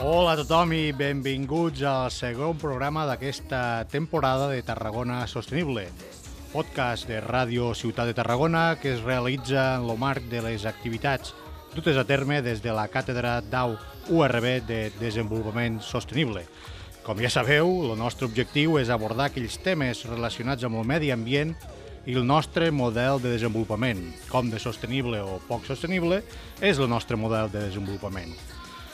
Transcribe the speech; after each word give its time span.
Hola 0.00 0.32
a 0.32 0.36
tothom 0.38 0.70
i 0.72 0.94
benvinguts 0.96 1.82
al 1.84 2.06
segon 2.08 2.56
programa 2.56 3.02
d'aquesta 3.04 3.84
temporada 3.92 4.46
de 4.48 4.62
Tarragona 4.64 5.18
Sostenible, 5.28 5.82
podcast 6.54 7.04
de 7.04 7.18
Ràdio 7.20 7.74
Ciutat 7.76 8.08
de 8.08 8.14
Tarragona 8.16 8.78
que 8.80 8.94
es 8.94 9.02
realitza 9.04 9.74
en 9.74 9.84
el 9.84 9.98
marc 10.00 10.24
de 10.30 10.40
les 10.46 10.64
activitats 10.64 11.34
dutes 11.74 12.00
a 12.00 12.06
terme 12.08 12.38
des 12.40 12.62
de 12.64 12.72
la 12.72 12.86
Càtedra 12.88 13.34
DAU 13.44 13.74
URB 14.08 14.46
de 14.64 14.78
Desenvolupament 15.02 15.82
Sostenible. 15.84 16.46
Com 17.04 17.20
ja 17.20 17.28
sabeu, 17.28 17.68
el 17.90 17.92
nostre 18.00 18.24
objectiu 18.24 18.78
és 18.80 18.88
abordar 18.88 19.28
aquells 19.28 19.58
temes 19.60 20.06
relacionats 20.08 20.64
amb 20.64 20.80
el 20.80 20.88
medi 20.88 21.12
ambient 21.12 21.52
i 22.08 22.16
el 22.16 22.24
nostre 22.24 22.70
model 22.72 23.20
de 23.20 23.34
desenvolupament, 23.36 24.00
com 24.32 24.48
de 24.48 24.64
sostenible 24.64 25.20
o 25.20 25.42
poc 25.44 25.68
sostenible 25.68 26.22
és 26.64 26.80
el 26.80 26.88
nostre 26.88 27.20
model 27.20 27.52
de 27.52 27.66
desenvolupament. 27.68 28.32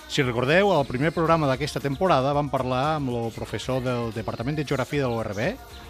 Si 0.08 0.22
recordeu, 0.22 0.70
al 0.70 0.86
primer 0.86 1.10
programa 1.10 1.48
d'aquesta 1.50 1.82
temporada 1.82 2.30
vam 2.32 2.46
parlar 2.48 2.96
amb 2.96 3.10
el 3.10 3.32
professor 3.34 3.82
del 3.82 4.12
Departament 4.14 4.56
de 4.56 4.64
Geografia 4.64 5.02
de 5.02 5.10
l'ORB, 5.10 5.40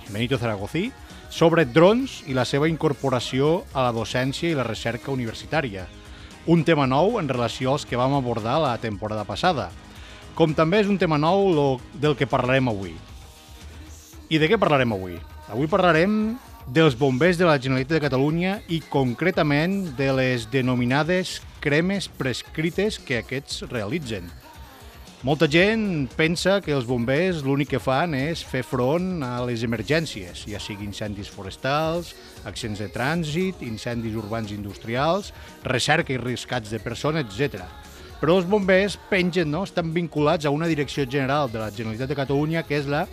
Benito 0.09 0.39
Zaragozí, 0.41 0.89
sobre 1.29 1.67
drons 1.69 2.23
i 2.27 2.35
la 2.35 2.47
seva 2.49 2.69
incorporació 2.71 3.67
a 3.75 3.85
la 3.85 3.93
docència 3.93 4.49
i 4.49 4.57
la 4.57 4.65
recerca 4.65 5.13
universitària. 5.13 5.85
Un 6.49 6.65
tema 6.65 6.87
nou 6.89 7.21
en 7.21 7.29
relació 7.29 7.75
als 7.75 7.85
que 7.85 8.01
vam 8.01 8.17
abordar 8.17 8.57
la 8.63 8.73
temporada 8.81 9.27
passada. 9.29 9.69
Com 10.35 10.57
també 10.57 10.81
és 10.81 10.89
un 10.89 10.99
tema 10.99 11.19
nou 11.21 11.51
lo, 11.53 11.69
del 11.93 12.17
que 12.17 12.29
parlarem 12.31 12.73
avui. 12.73 12.97
I 14.33 14.41
de 14.41 14.49
què 14.49 14.59
parlarem 14.59 14.97
avui? 14.97 15.21
Avui 15.53 15.69
parlarem 15.69 16.39
dels 16.67 16.97
bombers 16.99 17.39
de 17.39 17.47
la 17.47 17.61
Generalitat 17.63 18.01
de 18.01 18.03
Catalunya 18.03 18.57
i 18.67 18.81
concretament 18.91 19.93
de 19.99 20.11
les 20.17 20.49
denominades 20.51 21.39
cremes 21.63 22.09
prescrites 22.11 22.99
que 22.99 23.21
aquests 23.21 23.63
realitzen. 23.71 24.27
Molta 25.27 25.47
gent 25.51 26.09
pensa 26.19 26.59
que 26.63 26.75
els 26.75 26.85
bombers 26.87 27.41
l'únic 27.47 27.71
que 27.73 27.81
fan 27.83 28.13
és 28.19 28.43
fer 28.47 28.61
front 28.67 29.23
a 29.25 29.39
les 29.47 29.63
emergències, 29.67 30.43
ja 30.51 30.61
sigui 30.63 30.85
incendis 30.87 31.31
forestals, 31.33 32.13
accidents 32.47 32.83
de 32.83 32.91
trànsit, 32.93 33.63
incendis 33.67 34.19
urbans 34.19 34.53
industrials, 34.55 35.33
recerca 35.65 36.15
i 36.15 36.21
rescats 36.21 36.71
de 36.75 36.83
persones, 36.83 37.31
etc. 37.31 37.63
Però 38.21 38.37
els 38.41 38.47
bombers 38.47 38.99
pengen, 39.11 39.51
no? 39.55 39.65
estan 39.67 39.95
vinculats 39.95 40.47
a 40.47 40.53
una 40.55 40.69
direcció 40.69 41.07
general 41.09 41.51
de 41.51 41.63
la 41.63 41.71
Generalitat 41.71 42.11
de 42.11 42.19
Catalunya 42.19 42.67
que 42.67 42.79
és 42.83 42.91
la 42.91 43.07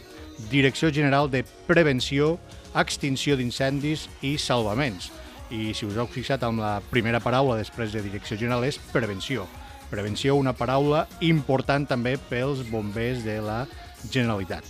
Direcció 0.49 0.89
General 0.89 1.29
de 1.29 1.43
Prevenció, 1.67 2.39
Extinció 2.75 3.37
d'Incendis 3.37 4.08
i 4.21 4.36
Salvaments. 4.42 5.11
I 5.53 5.73
si 5.77 5.86
us 5.86 5.98
heu 5.99 6.08
fixat 6.09 6.43
amb 6.45 6.64
la 6.64 6.80
primera 6.89 7.21
paraula 7.21 7.59
després 7.59 7.93
de 7.93 8.02
Direcció 8.02 8.37
General 8.39 8.65
és 8.65 8.80
prevenció. 8.92 9.48
Prevenció, 9.92 10.36
una 10.36 10.55
paraula 10.58 11.05
important 11.21 11.86
també 11.86 12.15
pels 12.30 12.64
bombers 12.71 13.21
de 13.25 13.39
la 13.45 13.64
Generalitat. 14.09 14.65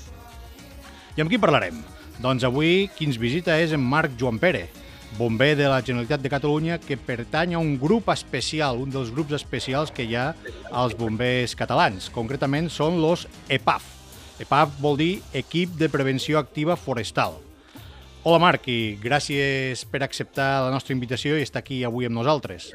I 1.16 1.23
amb 1.23 1.31
qui 1.31 1.39
parlarem? 1.39 1.78
Doncs 2.22 2.44
avui 2.44 2.89
qui 2.97 3.07
ens 3.07 3.19
visita 3.22 3.55
és 3.61 3.73
en 3.73 3.81
Marc 3.81 4.17
Joan 4.19 4.39
Pere, 4.41 4.67
bomber 5.17 5.53
de 5.55 5.69
la 5.69 5.81
Generalitat 5.81 6.22
de 6.22 6.31
Catalunya 6.33 6.79
que 6.81 6.97
pertany 6.97 7.53
a 7.53 7.61
un 7.61 7.78
grup 7.79 8.09
especial, 8.09 8.81
un 8.81 8.91
dels 8.94 9.13
grups 9.13 9.38
especials 9.38 9.94
que 9.94 10.07
hi 10.07 10.17
ha 10.17 10.33
als 10.72 10.97
bombers 10.97 11.55
catalans. 11.55 12.09
Concretament 12.13 12.69
són 12.73 13.01
los 13.01 13.28
EPAF. 13.47 13.85
EPAF 14.44 14.78
vol 14.81 14.97
dir 14.97 15.13
Equip 15.33 15.78
de 15.78 15.89
Prevenció 15.94 16.41
Activa 16.41 16.75
Forestal. 16.75 17.42
Hola 18.23 18.38
Marc, 18.39 18.69
i 18.72 18.95
gràcies 19.03 19.81
per 19.91 20.00
acceptar 20.06 20.61
la 20.63 20.69
nostra 20.72 20.94
invitació 20.95 21.35
i 21.35 21.44
estar 21.44 21.59
aquí 21.59 21.81
avui 21.84 22.06
amb 22.07 22.16
nosaltres. 22.16 22.69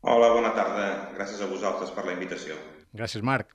Hola, 0.00 0.30
bona 0.32 0.52
tarda. 0.56 0.86
Gràcies 1.12 1.42
a 1.44 1.48
vosaltres 1.50 1.90
per 1.92 2.06
la 2.06 2.14
invitació. 2.14 2.56
Gràcies, 2.96 3.20
Marc. 3.20 3.50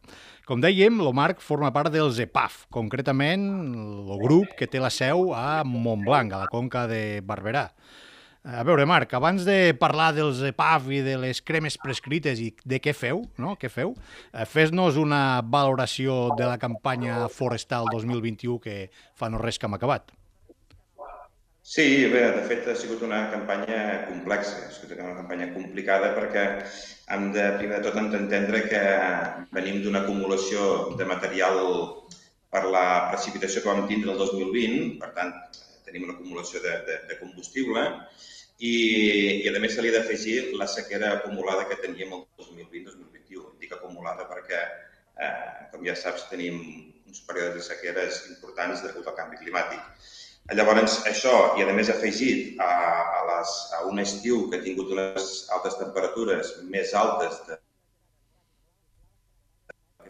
Com 0.45 0.61
dèiem, 0.61 0.99
el 1.01 1.09
Marc 1.17 1.41
forma 1.41 1.71
part 1.73 1.89
dels 1.89 2.19
EPAF, 2.21 2.67
concretament 2.69 3.47
el 3.47 4.21
grup 4.21 4.53
que 4.59 4.67
té 4.69 4.77
la 4.77 4.91
seu 4.93 5.31
a 5.33 5.63
Montblanc, 5.65 6.35
a 6.37 6.43
la 6.43 6.51
conca 6.53 6.85
de 6.85 7.23
Barberà. 7.25 7.65
A 8.45 8.61
veure, 8.63 8.85
Marc, 8.85 9.17
abans 9.17 9.41
de 9.43 9.73
parlar 9.75 10.11
dels 10.19 10.43
EPAF 10.51 10.85
i 10.93 11.01
de 11.01 11.17
les 11.17 11.41
cremes 11.41 11.79
prescrites 11.81 12.37
i 12.45 12.51
de 12.61 12.77
què 12.77 12.93
feu, 12.93 13.25
no? 13.41 13.55
què 13.57 13.73
feu, 13.73 13.95
eh, 14.29 14.45
fes-nos 14.45 15.01
una 15.01 15.41
valoració 15.41 16.27
de 16.37 16.45
la 16.45 16.61
campanya 16.61 17.25
forestal 17.33 17.89
2021 17.89 18.61
que 18.61 18.77
fa 19.17 19.33
no 19.33 19.41
res 19.41 19.57
que 19.57 19.65
hem 19.65 19.81
acabat. 19.81 20.13
Sí, 21.67 21.83
bé, 22.11 22.21
de 22.31 22.43
fet 22.47 22.67
ha 22.71 22.73
sigut 22.79 23.01
una 23.03 23.17
campanya 23.31 23.79
complexa, 24.07 24.59
ha 24.63 24.69
sigut 24.71 24.93
una 24.95 25.15
campanya 25.17 25.47
complicada 25.51 26.13
perquè 26.15 26.43
hem 27.15 27.25
de, 27.35 27.43
primer 27.57 27.81
de 27.81 27.89
tot, 27.89 27.97
hem 27.99 28.05
d'entendre 28.13 28.61
que 28.71 28.83
venim 29.57 29.81
d'una 29.83 30.05
acumulació 30.05 30.61
de 31.01 31.07
material 31.09 31.59
per 32.55 32.61
la 32.71 32.85
precipitació 33.09 33.65
que 33.65 33.69
vam 33.73 33.83
tindre 33.89 34.13
el 34.13 34.21
2020, 34.21 34.93
per 35.01 35.09
tant, 35.17 35.33
tenim 35.89 36.05
una 36.07 36.15
acumulació 36.15 36.61
de, 36.63 36.77
de, 36.87 36.95
de 37.09 37.17
combustible 37.19 37.83
i, 38.69 38.73
i 39.43 39.51
a 39.51 39.59
més 39.59 39.75
se 39.75 39.83
li 39.83 39.91
ha 39.91 39.97
d'afegir 39.97 40.37
la 40.61 40.69
sequera 40.71 41.17
acumulada 41.17 41.67
que 41.67 41.81
teníem 41.83 42.15
el 42.15 42.23
2020-2021. 42.45 43.57
Dic 43.59 43.75
acumulada 43.75 44.29
perquè, 44.31 44.63
eh, 45.19 45.67
com 45.75 45.83
ja 45.83 45.99
saps, 45.99 46.29
tenim 46.31 46.63
uns 47.11 47.19
períodes 47.27 47.59
de 47.59 47.67
sequeres 47.67 48.23
importants 48.31 48.87
degut 48.87 49.11
al 49.11 49.19
canvi 49.19 49.43
climàtic. 49.43 49.83
Llavors, 50.55 51.01
això, 51.09 51.31
i 51.59 51.63
a 51.63 51.73
més 51.75 51.89
afegit 51.91 52.59
a, 52.63 52.67
a, 53.19 53.23
les, 53.27 53.55
a 53.75 53.81
un 53.89 53.99
estiu 53.99 54.45
que 54.47 54.61
ha 54.61 54.63
tingut 54.63 54.93
unes 54.95 55.31
altes 55.51 55.75
temperatures 55.81 56.53
més 56.71 56.93
altes 56.95 57.41
de 57.49 57.57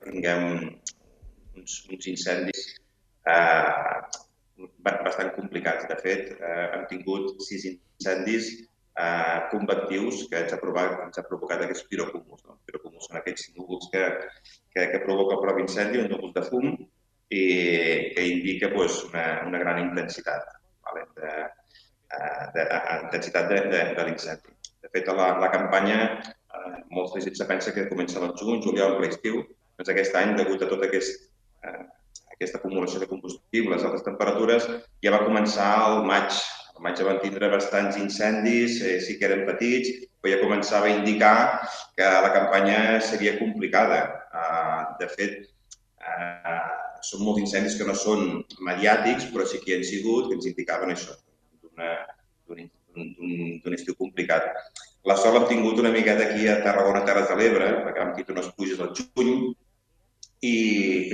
tinguem 0.08 0.44
uns, 1.58 1.74
uns 1.92 2.08
incendis 2.14 2.64
eh, 3.28 3.98
bastant 4.86 5.34
complicats. 5.36 5.88
De 5.90 5.98
fet, 6.04 6.34
eh, 6.38 6.66
hem 6.76 6.86
tingut 6.92 7.42
sis 7.48 7.66
incendis 7.72 8.52
eh, 8.58 9.40
convectius 9.52 10.26
que 10.32 10.44
ens 10.44 10.54
ha, 10.54 10.62
provocat, 10.62 11.02
ens 11.08 11.20
ha 11.20 11.26
provocat 11.28 11.66
aquests 11.66 11.90
pirocúmuls. 11.92 12.46
No? 12.46 12.60
Pirocúmuls 12.70 13.10
són 13.10 13.20
aquests 13.22 13.52
núvols 13.58 13.90
que, 13.94 14.06
que, 14.74 14.88
que 14.94 15.04
provoca 15.06 15.38
el 15.38 15.44
propi 15.44 15.66
incendi, 15.68 16.04
un 16.04 16.12
núvol 16.14 16.34
de 16.38 16.46
fum, 16.48 16.72
i 17.30 18.14
que 18.16 18.26
indica 18.26 18.72
pues, 18.74 19.04
una, 19.04 19.44
una 19.48 19.60
gran 19.60 19.80
intensitat, 19.80 20.48
vale? 20.86 21.06
de, 21.16 21.32
eh, 22.16 22.46
de, 22.54 22.64
de, 22.64 22.82
intensitat 23.04 23.50
de, 23.50 23.62
de, 23.62 23.84
de 23.96 24.06
l'incendi. 24.08 24.56
De 24.82 24.92
fet, 24.94 25.10
la, 25.12 25.34
la 25.42 25.52
campanya, 25.52 26.00
eh, 26.24 26.78
molts 26.96 27.18
gent 27.20 27.36
se 27.36 27.48
pensa 27.50 27.74
que 27.76 27.90
comença 27.92 28.22
al 28.22 28.36
juny, 28.40 28.62
juliol, 28.64 29.00
l'estiu, 29.04 29.44
doncs 29.78 29.92
aquest 29.92 30.16
any, 30.16 30.36
degut 30.40 30.64
a 30.64 30.70
tota 30.72 30.88
aquest, 30.88 31.28
eh, 31.68 31.84
aquesta 32.38 32.62
acumulació 32.62 33.02
de 33.04 33.10
combustible, 33.12 33.76
les 33.76 33.84
altes 33.84 34.06
temperatures, 34.08 34.70
ja 35.04 35.14
va 35.16 35.26
començar 35.26 35.68
al 35.82 36.06
maig. 36.08 36.32
Al 36.78 36.84
maig 36.86 37.00
ja 37.00 37.08
van 37.10 37.20
tindre 37.20 37.50
bastants 37.52 37.98
incendis, 38.00 38.80
eh, 38.86 39.00
sí 39.04 39.18
que 39.20 39.28
eren 39.28 39.48
petits, 39.50 39.92
però 40.22 40.36
ja 40.36 40.42
començava 40.46 40.88
a 40.88 40.96
indicar 40.96 41.36
que 41.98 42.08
la 42.26 42.32
campanya 42.32 43.02
seria 43.02 43.36
complicada. 43.42 44.04
Eh, 44.32 44.82
de 45.02 45.08
fet, 45.18 45.40
eh, 46.08 46.87
són 47.08 47.24
molts 47.24 47.44
incendis 47.44 47.78
que 47.80 47.88
no 47.88 47.96
són 47.96 48.42
mediàtics, 48.68 49.30
però 49.34 49.46
sí 49.48 49.62
que 49.62 49.72
hi 49.72 49.78
han 49.78 49.86
sigut, 49.88 50.28
que 50.28 50.38
ens 50.38 50.50
indicaven 50.50 50.92
això, 50.94 51.16
d'un 52.48 53.78
estiu 53.78 53.96
complicat. 54.00 54.50
La 55.08 55.16
sort 55.16 55.38
l'hem 55.38 55.48
tingut 55.52 55.80
una 55.80 55.94
miqueta 55.94 56.26
aquí 56.28 56.50
a 56.52 56.60
Tarragona, 56.66 57.06
Terres 57.08 57.30
de 57.32 57.38
l'Ebre, 57.40 57.70
perquè 57.86 58.04
vam 58.04 58.14
tenir 58.18 58.36
unes 58.36 58.52
pluges 58.58 58.84
al 58.84 58.92
juny 58.98 59.32
i 60.48 60.56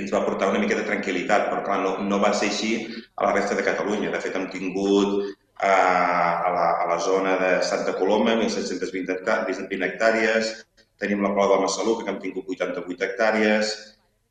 ens 0.02 0.12
va 0.12 0.24
portar 0.24 0.50
una 0.50 0.60
mica 0.60 0.76
de 0.76 0.84
tranquil·litat, 0.88 1.46
però 1.50 1.62
clar, 1.64 1.78
no, 1.84 1.94
no 2.08 2.18
va 2.20 2.32
ser 2.36 2.50
així 2.50 2.72
a 3.14 3.28
la 3.28 3.32
resta 3.36 3.56
de 3.56 3.64
Catalunya. 3.64 4.10
De 4.12 4.20
fet, 4.24 4.34
hem 4.36 4.48
tingut 4.52 5.22
eh, 5.22 5.68
a, 5.68 6.50
la, 6.56 6.66
a 6.82 6.88
la 6.90 6.98
zona 7.00 7.38
de 7.40 7.52
Santa 7.64 7.94
Coloma 8.00 8.34
1.720 8.36 9.88
hectàrees, 9.88 10.52
tenim 11.00 11.22
la 11.24 11.32
Pla 11.36 11.48
de 11.52 11.62
Massaluca, 11.62 12.04
que 12.04 12.12
hem 12.12 12.20
tingut 12.26 12.50
88 12.56 13.08
hectàrees, 13.08 13.74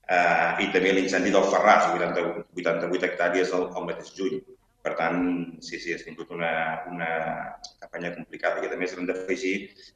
eh, 0.09 0.65
i 0.65 0.71
també 0.73 0.91
l'incendi 0.93 1.31
del 1.33 1.47
Ferraz, 1.51 1.87
88 1.93 3.07
hectàrees 3.09 3.53
al, 3.55 3.69
al 3.75 3.87
mateix 3.89 4.13
juny. 4.17 4.41
Per 4.83 4.97
tant, 4.99 5.19
sí, 5.63 5.77
sí, 5.79 5.93
ha 5.95 5.99
tingut 6.01 6.31
una, 6.35 6.49
una 6.91 7.09
campanya 7.79 8.09
complicada. 8.17 8.59
I 8.59 8.67
a 8.67 8.79
més 8.79 8.91
hem 8.97 9.05
d'afegir 9.07 9.53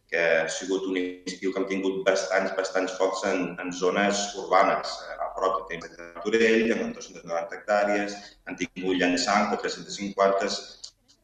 que 0.07 0.21
ha 0.38 0.45
sigut 0.57 0.86
un 0.88 1.00
estiu 1.01 1.51
que 1.51 1.59
hem 1.59 1.68
tingut 1.68 1.98
bastants, 2.07 2.54
bastants 2.56 2.95
focs 3.00 3.25
en, 3.27 3.50
en 3.59 3.74
zones 3.75 4.21
urbanes. 4.45 4.94
A 5.19 5.27
prop 5.36 5.57
de 5.59 5.65
temps 5.74 5.98
de 5.98 6.07
Torell, 6.24 6.71
amb 6.77 6.95
290 6.95 7.60
hectàrees, 7.60 8.15
han 8.48 8.60
tingut 8.62 8.95
Llançant, 9.01 9.51
de 9.51 9.60
350, 9.65 10.56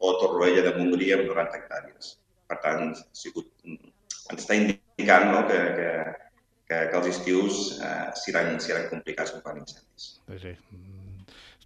o 0.04 0.12
Torroella 0.20 0.66
de 0.68 0.74
Montgrí, 0.76 1.08
amb 1.16 1.24
90 1.32 1.62
hectàrees. 1.62 2.12
Per 2.52 2.60
tant, 2.66 2.92
ha 2.92 3.16
sigut, 3.16 3.48
ens 3.64 4.44
està 4.44 4.60
indicant 4.60 5.30
no, 5.32 5.40
que, 5.48 5.62
que, 5.80 5.88
que, 6.68 6.80
que 6.90 6.98
els 7.00 7.10
estius 7.12 7.62
eh, 7.78 8.10
seran, 8.24 8.58
seran 8.60 8.90
complicats 8.92 9.36
quan 9.44 9.62
incendis. 9.62 10.10
Sí, 10.24 10.40
sí 10.42 10.56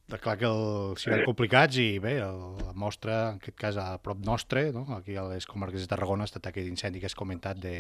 de 0.09 0.17
clar 0.17 0.39
que 0.41 0.49
el, 0.49 0.97
siguin 0.97 1.27
complicats 1.29 1.77
i 1.83 1.99
bé, 2.01 2.15
el, 2.25 2.39
la 2.65 2.73
mostra, 2.73 3.17
en 3.35 3.43
aquest 3.43 3.57
cas 3.61 3.77
a 3.77 3.89
prop 4.01 4.23
nostre, 4.25 4.71
no? 4.73 4.87
aquí 4.97 5.19
a 5.21 5.27
les 5.29 5.45
comarques 5.47 5.85
de 5.85 5.91
Tarragona, 5.91 6.25
ha 6.25 6.31
estat 6.31 6.49
aquest 6.49 6.69
incendi 6.71 7.03
que 7.03 7.11
has 7.11 7.17
comentat 7.19 7.61
de, 7.61 7.75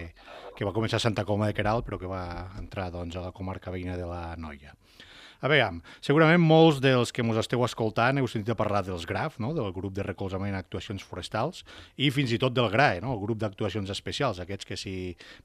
que 0.56 0.68
va 0.68 0.74
començar 0.76 1.00
a 1.00 1.04
Santa 1.06 1.24
Coma 1.24 1.48
de 1.48 1.56
Queral 1.56 1.80
però 1.86 1.96
que 2.00 2.10
va 2.10 2.50
entrar 2.60 2.90
doncs, 2.92 3.16
a 3.16 3.24
la 3.24 3.32
comarca 3.32 3.72
veïna 3.72 3.96
de 3.96 4.08
la 4.10 4.36
Noia. 4.36 4.76
A 5.38 5.50
veure, 5.50 5.68
segurament 6.02 6.42
molts 6.42 6.80
dels 6.82 7.12
que 7.14 7.22
ens 7.22 7.38
esteu 7.38 7.62
escoltant 7.66 8.18
heu 8.18 8.26
sentit 8.26 8.50
a 8.50 8.58
parlar 8.58 8.82
dels 8.86 9.06
GRAF, 9.06 9.38
no? 9.38 9.52
del 9.54 9.70
grup 9.76 9.94
de 9.94 10.02
recolzament 10.02 10.56
a 10.56 10.62
actuacions 10.64 11.04
forestals, 11.06 11.62
i 11.96 12.10
fins 12.14 12.34
i 12.34 12.40
tot 12.42 12.56
del 12.56 12.70
GRAE, 12.72 12.98
no? 13.04 13.14
el 13.14 13.22
grup 13.22 13.38
d'actuacions 13.44 13.92
especials, 13.94 14.42
aquests 14.42 14.66
que 14.66 14.78
si 14.80 14.96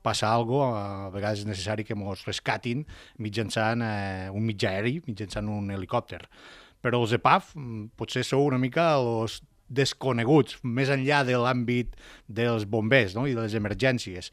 passa 0.01 0.33
alguna 0.33 0.71
cosa, 0.73 0.81
a 1.05 1.13
vegades 1.13 1.43
és 1.43 1.49
necessari 1.49 1.85
que 1.85 1.93
ens 1.93 2.25
rescatin 2.25 2.83
mitjançant 3.21 3.85
eh, 3.85 4.27
un 4.33 4.45
mitjà 4.45 4.73
aeri, 4.73 4.99
mitjançant 5.05 5.49
un 5.49 5.71
helicòpter 5.73 6.23
però 6.83 6.99
els 6.99 7.15
EPAF 7.15 7.53
mm, 7.55 7.93
potser 7.99 8.25
sou 8.27 8.43
una 8.49 8.59
mica 8.59 8.89
els 8.99 9.39
desconeguts, 9.73 10.59
més 10.63 10.91
enllà 10.93 11.23
de 11.25 11.39
l'àmbit 11.39 11.95
dels 12.27 12.67
bombers 12.69 13.15
no? 13.17 13.25
i 13.29 13.33
de 13.33 13.45
les 13.45 13.55
emergències. 13.57 14.29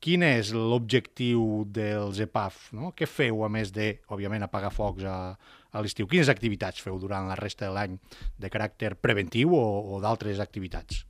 Quin 0.00 0.22
és 0.24 0.54
l'objectiu 0.56 1.42
dels 1.68 2.22
EPAF? 2.24 2.70
No? 2.72 2.94
Què 2.96 3.04
feu, 3.04 3.42
a 3.44 3.50
més 3.52 3.68
de, 3.76 3.90
òbviament, 4.08 4.46
apagar 4.46 4.70
focs 4.72 5.04
a, 5.04 5.16
a 5.36 5.82
l'estiu? 5.84 6.08
Quines 6.08 6.32
activitats 6.32 6.80
feu 6.80 6.96
durant 7.02 7.28
la 7.28 7.36
resta 7.36 7.66
de 7.66 7.74
l'any 7.76 7.98
de 8.40 8.50
caràcter 8.54 8.94
preventiu 8.96 9.52
o, 9.58 9.66
o 9.92 10.00
d'altres 10.00 10.40
activitats? 10.40 11.04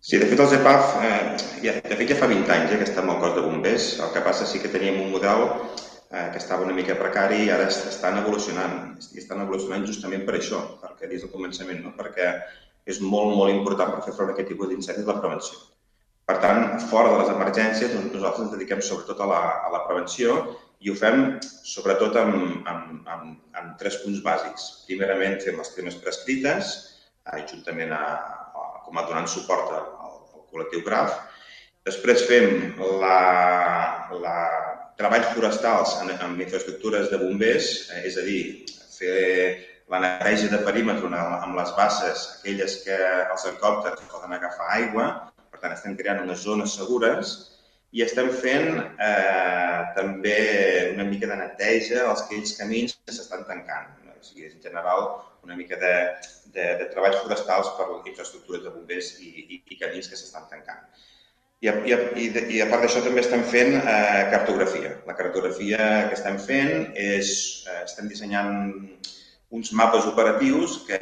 Sí, 0.00 0.16
de 0.16 0.24
fet, 0.30 0.40
els 0.40 0.56
EPAF, 0.56 0.96
eh, 1.04 1.20
ja, 1.66 1.76
de 1.84 2.00
fet 2.00 2.14
ja 2.14 2.16
fa 2.16 2.32
20 2.32 2.56
anys 2.56 2.72
eh, 2.72 2.80
que 2.80 2.88
estem 2.88 3.12
al 3.12 3.20
cos 3.20 3.36
de 3.36 3.44
bombers. 3.44 3.92
El 4.00 4.16
que 4.16 4.24
passa 4.24 4.48
sí 4.48 4.64
que 4.64 4.72
teníem 4.72 5.02
un 5.04 5.12
model 5.12 5.50
eh, 5.52 6.30
que 6.32 6.40
estava 6.40 6.64
una 6.64 6.76
mica 6.80 6.96
precari 6.96 7.42
i 7.44 7.50
ara 7.52 7.68
estan 7.68 8.16
evolucionant. 8.24 8.94
I 9.12 9.20
estan 9.20 9.44
evolucionant 9.44 9.84
justament 9.90 10.24
per 10.24 10.38
això, 10.40 10.64
perquè 10.80 11.12
des 11.12 11.26
del 11.26 11.34
començament, 11.34 11.84
no? 11.84 11.92
perquè 11.98 12.38
és 12.88 13.04
molt, 13.04 13.36
molt 13.36 13.52
important 13.52 13.92
per 13.92 14.06
fer 14.06 14.16
front 14.16 14.32
a 14.32 14.38
aquest 14.38 14.54
tipus 14.54 14.72
d'incendis 14.72 15.12
la 15.12 15.20
prevenció. 15.20 15.60
Per 16.28 16.36
tant, 16.42 16.64
fora 16.90 17.08
de 17.14 17.20
les 17.22 17.30
emergències, 17.32 17.92
doncs 17.94 18.12
nosaltres 18.12 18.42
ens 18.44 18.50
dediquem 18.52 18.82
sobretot 18.84 19.20
a 19.24 19.28
la, 19.30 19.38
a 19.64 19.70
la 19.72 19.78
prevenció 19.86 20.34
i 20.84 20.90
ho 20.92 20.96
fem 20.98 21.22
sobretot 21.66 22.18
amb, 22.20 22.66
amb, 22.68 23.06
amb, 23.14 23.30
amb 23.56 23.70
tres 23.80 23.96
punts 24.02 24.20
bàsics. 24.26 24.66
Primerament, 24.90 25.38
fem 25.40 25.56
les 25.56 25.70
cremes 25.72 25.96
prescrites, 26.02 26.74
eh, 27.24 27.40
juntament 27.48 27.94
a, 27.96 28.02
a, 28.52 28.66
com 28.84 29.00
a 29.00 29.06
donant 29.08 29.30
suport 29.32 29.72
al, 29.78 29.88
al 30.04 30.44
col·lectiu 30.52 30.84
GRAF. 30.84 31.16
Després 31.88 32.26
fem 32.28 32.76
la, 33.00 33.16
la 34.20 34.36
treballs 35.00 35.32
forestals 35.32 35.96
en, 36.02 36.12
en 36.12 36.36
infraestructures 36.36 37.08
de 37.08 37.22
bombers, 37.24 37.72
eh, 37.94 38.04
és 38.10 38.20
a 38.20 38.26
dir, 38.28 38.42
fer 38.98 39.16
la 39.88 40.04
neteja 40.04 40.52
de 40.52 40.60
perímetre 40.68 41.08
amb 41.08 41.56
les 41.56 41.72
basses, 41.80 42.28
aquelles 42.36 42.78
que 42.84 43.00
els 43.24 43.48
helicòpters 43.48 44.04
poden 44.12 44.36
agafar 44.36 44.68
aigua, 44.76 45.10
per 45.58 45.66
tant 45.66 45.74
estem 45.74 45.96
creant 45.98 46.22
unes 46.22 46.44
zones 46.46 46.76
segures 46.78 47.32
i 47.96 48.04
estem 48.04 48.28
fent 48.42 48.78
eh, 48.78 49.78
també 49.96 50.36
una 50.92 51.06
mica 51.08 51.26
de 51.30 51.38
neteja 51.40 52.04
als 52.06 52.22
aquells 52.26 52.54
camins 52.60 52.94
que 53.02 53.14
s'estan 53.16 53.42
tancant. 53.48 53.90
O 54.12 54.22
sigui, 54.22 54.46
en 54.46 54.62
general, 54.62 55.04
una 55.46 55.56
mica 55.58 55.78
de, 55.80 55.92
de, 56.54 56.64
de 56.80 56.88
treballs 56.92 57.18
forestals 57.24 57.70
per 57.78 57.88
infraestructures 57.98 58.64
de 58.66 58.72
bombers 58.74 59.12
i, 59.24 59.30
i, 59.42 59.60
i 59.74 59.78
camins 59.80 60.10
que 60.10 60.18
s'estan 60.20 60.46
tancant. 60.52 60.86
I, 61.58 61.70
i, 61.90 61.94
i, 62.22 62.26
i 62.54 62.60
a 62.62 62.68
part 62.70 62.84
d'això 62.84 63.02
també 63.02 63.24
estem 63.24 63.42
fent 63.50 63.78
eh, 63.80 64.24
cartografia. 64.30 64.92
La 65.10 65.16
cartografia 65.18 65.78
que 66.10 66.18
estem 66.18 66.38
fent 66.38 66.92
és, 66.94 67.32
eh, 67.66 67.80
estem 67.82 68.10
dissenyant 68.12 68.76
uns 69.50 69.72
mapes 69.72 70.04
operatius 70.04 70.84
que 70.86 70.98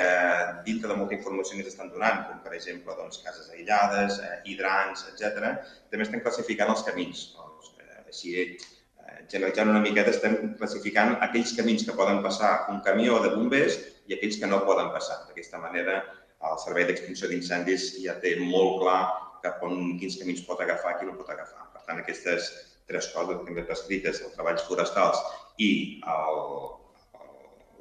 dintre 0.65 0.89
de 0.89 0.97
molta 0.97 1.17
informació 1.17 1.59
que 1.59 1.71
estan 1.73 1.91
donant, 1.91 2.23
com 2.29 2.39
per 2.45 2.55
exemple 2.55 2.95
doncs, 2.95 3.19
cases 3.25 3.51
aïllades, 3.51 4.21
eh, 4.23 4.37
hidrants, 4.53 5.03
etc. 5.11 5.51
també 5.91 6.07
estem 6.07 6.23
classificant 6.23 6.71
els 6.71 6.85
camins. 6.87 7.25
Doncs, 7.35 7.73
eh, 7.81 8.05
així, 8.07 8.37
eh, 8.37 9.19
generalitzant 9.33 9.73
una 9.73 9.83
miqueta, 9.83 10.15
estem 10.15 10.55
classificant 10.61 11.17
aquells 11.27 11.57
camins 11.59 11.83
que 11.89 11.99
poden 11.99 12.23
passar 12.23 12.69
un 12.71 12.81
camió 12.87 13.19
de 13.25 13.35
bombers 13.35 13.81
i 14.07 14.15
aquells 14.15 14.39
que 14.39 14.47
no 14.47 14.63
poden 14.65 14.93
passar. 14.95 15.27
D'aquesta 15.27 15.59
manera, 15.59 16.05
el 16.47 16.59
Servei 16.63 16.87
d'Extinció 16.87 17.29
d'Incendis 17.29 17.97
ja 18.05 18.15
té 18.23 18.37
molt 18.39 18.81
clar 18.85 19.03
cap 19.43 19.63
on, 19.67 19.99
quins 19.99 20.19
camins 20.23 20.47
pot 20.47 20.61
agafar, 20.63 21.01
qui 21.01 21.07
no 21.07 21.19
pot 21.19 21.35
agafar. 21.35 21.67
Per 21.75 21.83
tant, 21.83 21.99
aquestes 21.99 22.53
tres 22.87 23.11
coses 23.11 23.43
que 23.43 23.51
hem 23.51 23.67
descrites, 23.67 24.23
els 24.23 24.35
treballs 24.39 24.63
forestals 24.69 25.19
i 25.59 25.71
el, 26.07 26.43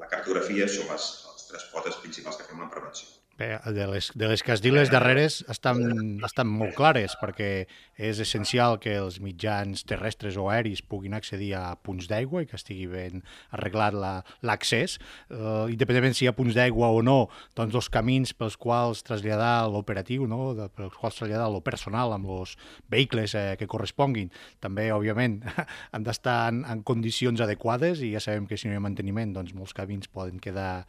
la 0.01 0.09
cartografia, 0.11 0.67
són 0.71 0.89
les, 0.91 1.05
les 1.29 1.47
tres 1.51 1.69
potes 1.73 2.01
principals 2.03 2.39
que 2.39 2.47
fem 2.49 2.63
en 2.65 2.73
prevenció. 2.73 3.11
Bé, 3.35 3.49
de 3.67 3.85
les, 3.91 4.11
de 4.15 4.27
les 4.31 4.39
que 4.39 4.53
has 4.53 4.61
dit 4.63 4.71
les 4.71 4.87
darreres 4.87 5.41
estan, 5.51 5.81
estan 6.23 6.47
molt 6.47 6.71
clares 6.77 7.17
perquè 7.19 7.65
és 7.99 8.19
essencial 8.23 8.77
que 8.79 8.93
els 8.95 9.17
mitjans 9.19 9.81
terrestres 9.83 10.37
o 10.39 10.45
aeris 10.47 10.79
puguin 10.79 11.17
accedir 11.17 11.49
a 11.59 11.73
punts 11.75 12.07
d'aigua 12.07 12.45
i 12.45 12.47
que 12.47 12.55
estigui 12.55 12.85
ben 12.87 13.25
arreglat 13.51 13.97
l'accés. 14.39 14.95
La, 15.27 15.65
uh, 15.65 15.73
independentment 15.73 16.15
si 16.15 16.23
hi 16.23 16.29
ha 16.31 16.35
punts 16.37 16.55
d'aigua 16.55 16.93
o 16.95 17.01
no, 17.03 17.17
doncs 17.59 17.75
els 17.75 17.91
camins 17.91 18.31
pels 18.39 18.55
quals 18.55 19.03
traslladar 19.03 19.67
l'operatiu, 19.67 20.29
no? 20.31 20.53
De, 20.55 20.69
pels 20.71 20.95
quals 20.95 21.19
traslladar 21.19 21.49
el 21.51 21.59
personal 21.65 22.15
amb 22.15 22.31
els 22.37 22.55
vehicles 22.87 23.35
eh, 23.35 23.43
que 23.59 23.67
corresponguin, 23.67 24.31
també, 24.63 24.87
òbviament, 24.95 25.41
han 25.91 26.07
d'estar 26.07 26.37
en, 26.53 26.63
en 26.71 26.87
condicions 26.87 27.43
adequades 27.43 27.99
i 27.99 28.13
ja 28.15 28.23
sabem 28.23 28.47
que 28.47 28.55
si 28.55 28.71
no 28.71 28.77
hi 28.77 28.79
ha 28.79 28.87
manteniment, 28.87 29.35
doncs 29.35 29.51
molts 29.59 29.75
camins 29.75 30.07
poden 30.07 30.39
quedar 30.39 30.85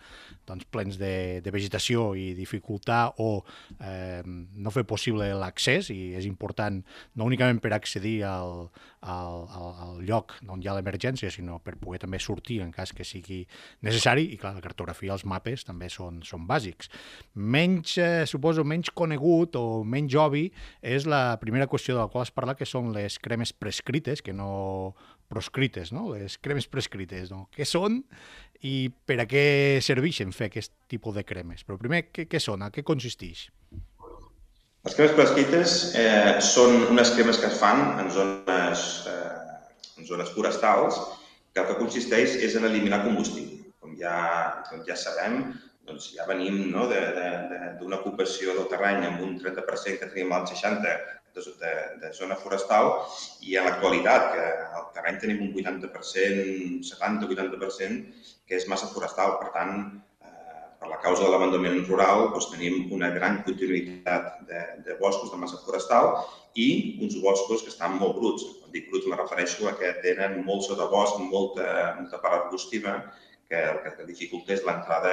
doncs, 0.46 0.70
plens 0.70 1.02
de, 1.02 1.42
de 1.42 1.54
vegetació 1.54 2.12
i 2.14 2.35
dificultar 2.36 3.14
o 3.22 3.42
eh, 3.80 4.22
no 4.24 4.72
fer 4.74 4.86
possible 4.88 5.28
l'accés 5.34 5.90
i 5.94 6.14
és 6.18 6.28
important 6.28 6.82
no 7.16 7.26
únicament 7.26 7.60
per 7.62 7.72
accedir 7.76 8.20
al, 8.28 8.68
al, 9.00 9.46
al, 9.48 9.70
al 9.86 10.00
lloc 10.06 10.36
on 10.48 10.62
hi 10.62 10.68
ha 10.68 10.76
l'emergència, 10.76 11.30
sinó 11.32 11.58
per 11.62 11.76
poder 11.80 12.02
també 12.04 12.20
sortir 12.22 12.60
en 12.64 12.72
cas 12.74 12.92
que 12.96 13.06
sigui 13.06 13.42
necessari 13.86 14.28
i 14.34 14.38
clar, 14.40 14.54
la 14.56 14.64
cartografia, 14.64 15.14
els 15.14 15.26
mapes 15.28 15.66
també 15.66 15.88
són, 15.92 16.22
són 16.26 16.46
bàsics. 16.48 16.90
Menys, 17.34 17.96
eh, 18.02 18.24
suposo, 18.28 18.64
menys 18.64 18.92
conegut 18.96 19.56
o 19.58 19.82
menys 19.84 20.16
obvi 20.20 20.46
és 20.82 21.06
la 21.08 21.38
primera 21.42 21.68
qüestió 21.70 21.96
de 21.96 22.02
la 22.02 22.10
qual 22.12 22.26
es 22.26 22.34
parla, 22.34 22.56
que 22.58 22.68
són 22.68 22.92
les 22.96 23.18
cremes 23.22 23.52
prescrites, 23.52 24.22
que 24.22 24.34
no 24.36 24.94
proscrites, 25.28 25.92
no? 25.92 26.08
les 26.14 26.38
cremes 26.42 26.68
prescrites. 26.70 27.30
No? 27.32 27.46
Què 27.54 27.66
són 27.68 28.02
i 28.66 28.88
per 29.08 29.18
a 29.22 29.26
què 29.28 29.44
serveixen 29.84 30.32
fer 30.36 30.50
aquest 30.50 30.72
tipus 30.90 31.16
de 31.16 31.26
cremes? 31.28 31.66
Però 31.66 31.78
primer, 31.80 32.06
què, 32.12 32.26
què 32.30 32.40
són? 32.42 32.64
A 32.66 32.72
què 32.74 32.84
consisteix? 32.86 33.48
Les 34.86 34.94
cremes 34.94 35.16
prescrites 35.18 35.76
eh, 35.98 36.38
són 36.46 36.92
unes 36.92 37.10
cremes 37.16 37.40
que 37.42 37.50
es 37.50 37.58
fan 37.58 37.98
en 37.98 38.10
zones, 38.14 38.82
eh, 39.10 39.98
en 39.98 40.06
zones 40.06 40.30
forestals 40.34 41.00
que 41.52 41.62
el 41.62 41.70
que 41.72 41.78
consisteix 41.80 42.36
és 42.46 42.54
en 42.58 42.68
eliminar 42.68 43.02
combustible. 43.02 43.64
Com 43.82 43.96
ja, 43.98 44.16
com 44.70 44.84
ja 44.86 44.94
sabem, 45.00 45.40
doncs 45.86 46.10
ja 46.14 46.26
venim 46.28 46.68
no, 46.70 46.86
d'una 47.80 47.98
ocupació 47.98 48.54
del 48.54 48.68
terreny 48.70 49.06
amb 49.08 49.22
un 49.26 49.36
30% 49.42 50.00
que 50.02 50.10
tenim 50.12 50.34
al 50.34 50.46
60 50.50 50.94
de, 51.36 51.52
de, 51.60 51.72
de 52.02 52.12
zona 52.16 52.36
forestal 52.40 52.92
i 53.44 53.56
en 53.60 53.68
l'actualitat, 53.68 54.32
que 54.32 54.46
al 54.78 54.88
terreny 54.96 55.20
tenim 55.22 55.44
un 55.46 55.52
80%, 55.52 56.80
70-80%, 56.88 58.00
que 58.48 58.58
és 58.58 58.68
massa 58.70 58.88
forestal. 58.94 59.36
Per 59.42 59.52
tant, 59.56 59.74
eh, 60.24 60.64
per 60.80 60.90
la 60.92 61.00
causa 61.04 61.26
de 61.26 61.30
l'abandonament 61.34 61.84
rural, 61.90 62.30
doncs 62.32 62.48
tenim 62.54 62.88
una 62.96 63.12
gran 63.18 63.42
continuïtat 63.46 64.42
de, 64.48 64.64
de 64.86 64.98
boscos 65.02 65.32
de 65.34 65.42
massa 65.42 65.60
forestal 65.66 66.14
i 66.56 66.68
uns 67.04 67.18
boscos 67.20 67.62
que 67.62 67.72
estan 67.74 67.98
molt 68.00 68.16
bruts. 68.16 68.48
Quan 68.62 68.72
dic 68.72 68.88
bruts 68.90 69.08
me 69.10 69.20
refereixo 69.20 69.68
a 69.68 69.76
que 69.76 69.92
tenen 70.06 70.40
molt 70.48 70.64
sotabosc, 70.64 71.20
molta, 71.28 71.68
molta 72.00 72.22
part 72.24 72.46
arbustiva, 72.46 72.98
que 73.46 73.62
el 73.70 73.82
que 73.84 74.08
dificulta 74.08 74.56
és 74.56 74.64
l'entrada 74.66 75.12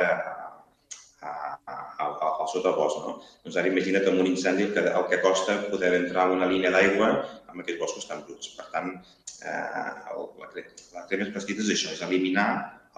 al, 1.24 2.48
sotabosc. 2.52 3.02
No? 3.06 3.16
Doncs 3.46 3.58
ara 3.60 3.72
imagina't 3.72 4.08
amb 4.10 4.22
un 4.24 4.30
incendi 4.30 4.68
el 4.68 4.74
que, 4.76 4.86
el 4.90 5.06
que 5.12 5.22
costa 5.24 5.58
poder 5.72 5.94
entrar 6.00 6.28
a 6.28 6.36
una 6.36 6.50
línia 6.50 6.72
d'aigua 6.74 7.10
amb 7.50 7.62
aquests 7.64 7.82
boscos 7.82 8.08
tan 8.10 8.24
bruts. 8.28 8.54
Per 8.58 8.68
tant, 8.74 8.96
eh, 9.44 9.92
el, 10.14 10.26
la, 10.42 10.50
la 10.98 11.06
crema 11.10 11.30
prescrita 11.36 11.66
és 11.66 11.74
això, 11.76 11.94
és 11.96 12.04
eliminar 12.06 12.48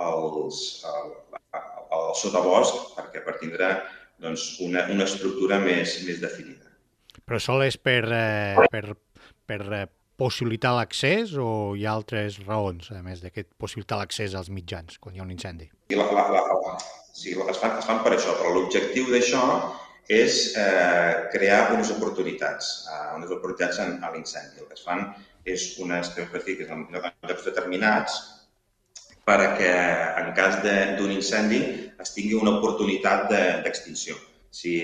els, 0.05 0.61
el, 0.91 1.13
el, 1.35 1.67
el 1.99 2.09
sotabosc 2.19 2.95
perquè 2.97 3.23
per 3.25 3.37
tindre 3.41 3.75
doncs, 4.21 4.55
una, 4.63 4.85
una 4.91 5.07
estructura 5.07 5.59
més, 5.63 5.99
més 6.07 6.21
definida. 6.23 6.71
Però 7.25 7.39
sol 7.41 7.63
és 7.65 7.77
per, 7.81 8.01
eh, 8.13 8.67
per, 8.71 8.97
per 9.47 9.61
eh, 9.73 9.85
possibilitar 10.19 10.75
l'accés 10.77 11.33
o 11.41 11.75
hi 11.75 11.85
ha 11.85 11.95
altres 11.95 12.37
raons, 12.45 12.91
a 12.95 13.01
més 13.03 13.23
d'aquest 13.23 13.49
possibilitar 13.59 13.99
l'accés 13.99 14.35
als 14.37 14.51
mitjans 14.53 14.99
quan 15.01 15.15
hi 15.15 15.23
ha 15.23 15.25
un 15.25 15.33
incendi? 15.33 15.67
La, 15.95 16.05
la, 16.11 16.27
la, 16.31 16.43
la, 16.45 16.75
Sí, 17.15 17.31
es 17.31 17.59
fan, 17.61 17.77
es 17.79 17.85
fan 17.87 18.01
per 18.03 18.11
això, 18.11 18.33
però 18.35 18.49
l'objectiu 18.51 19.05
d'això 19.07 19.43
és 20.11 20.39
eh, 20.59 21.11
crear 21.31 21.71
unes 21.71 21.87
oportunitats, 21.93 22.71
eh, 22.91 23.13
unes 23.15 23.31
oportunitats 23.31 23.79
en, 23.85 23.93
a 24.03 24.09
l'incendi. 24.11 24.59
El 24.59 24.67
que 24.67 24.75
es 24.75 24.83
fan 24.83 25.05
és 25.47 25.63
unes 25.85 26.09
pràctiques 26.17 26.73
en 26.75 26.83
llocs 26.91 27.45
determinats 27.45 28.17
perquè 29.25 29.71
en 30.19 30.33
cas 30.37 30.59
d'un 30.65 31.13
incendi 31.15 31.61
es 32.03 32.11
tingui 32.17 32.35
una 32.35 32.57
oportunitat 32.59 33.31
d'extinció. 33.31 34.17
De, 34.19 34.33
si, 34.59 34.75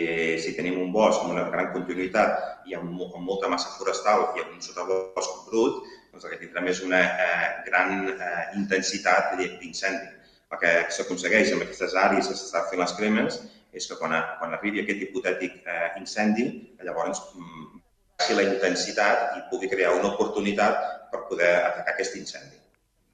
si 0.44 0.56
tenim 0.56 0.80
un 0.80 0.96
bosc 0.96 1.20
amb 1.20 1.36
una 1.36 1.44
gran 1.52 1.70
continuïtat 1.76 2.66
i 2.72 2.80
amb, 2.80 2.96
amb 3.10 3.28
molta 3.28 3.52
massa 3.52 3.76
forestal 3.76 4.30
i 4.38 4.46
amb 4.46 4.56
un 4.56 4.64
sotabosc 4.64 5.44
brut, 5.52 5.84
doncs 6.16 6.24
el 6.24 6.34
que 6.34 6.42
tindrem 6.46 6.72
és 6.72 6.82
una 6.88 7.04
eh, 7.28 7.52
gran 7.68 7.94
eh, 8.16 8.42
intensitat 8.64 9.36
d'incendi 9.36 10.21
el 10.52 10.60
que 10.62 10.72
s'aconsegueix 10.96 11.52
amb 11.54 11.66
aquestes 11.66 11.96
àrees 11.96 12.28
que 12.28 12.38
s'estan 12.38 12.68
fent 12.70 12.82
les 12.84 12.96
cremes 12.98 13.40
és 13.72 13.88
que 13.88 13.98
quan, 14.00 14.16
quan 14.40 14.56
arribi 14.58 14.82
aquest 14.82 15.06
hipotètic 15.06 15.62
eh, 15.64 15.92
incendi, 16.00 16.48
llavors 16.84 17.22
mm, 17.36 17.70
baixi 18.20 18.36
la 18.36 18.48
intensitat 18.50 19.38
i 19.40 19.46
pugui 19.52 19.70
crear 19.72 19.94
una 19.96 20.12
oportunitat 20.12 20.82
per 21.12 21.24
poder 21.30 21.54
atacar 21.62 21.96
aquest 21.96 22.18
incendi. 22.20 22.58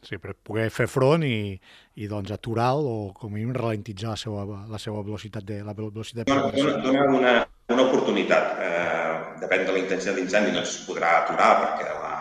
Sí, 0.07 0.17
per 0.21 0.35
poder 0.45 0.67
fer 0.71 0.85
front 0.89 1.23
i, 1.25 1.57
i 1.97 2.07
doncs 2.09 2.31
aturar 2.33 2.71
o 2.77 3.11
com 3.17 3.31
a 3.31 3.35
mínim 3.35 3.53
ralentitzar 3.55 4.13
la 4.13 4.19
seva, 4.21 4.43
la 4.69 4.79
seva 4.81 5.01
velocitat 5.03 5.45
de 5.45 5.61
la 5.65 5.73
velocitat 5.77 6.29
de. 6.29 6.37
Dona, 6.57 6.75
dona 6.85 7.05
una, 7.17 7.33
una 7.73 7.85
oportunitat. 7.89 8.61
Eh, 8.61 9.15
depèn 9.41 9.65
de 9.65 9.73
la 9.73 9.81
intensitat 9.81 10.17
d'incendi, 10.17 10.53
no 10.53 10.63
es 10.65 10.77
podrà 10.87 11.13
aturar 11.23 11.49
perquè 11.63 11.89
la, 11.89 12.13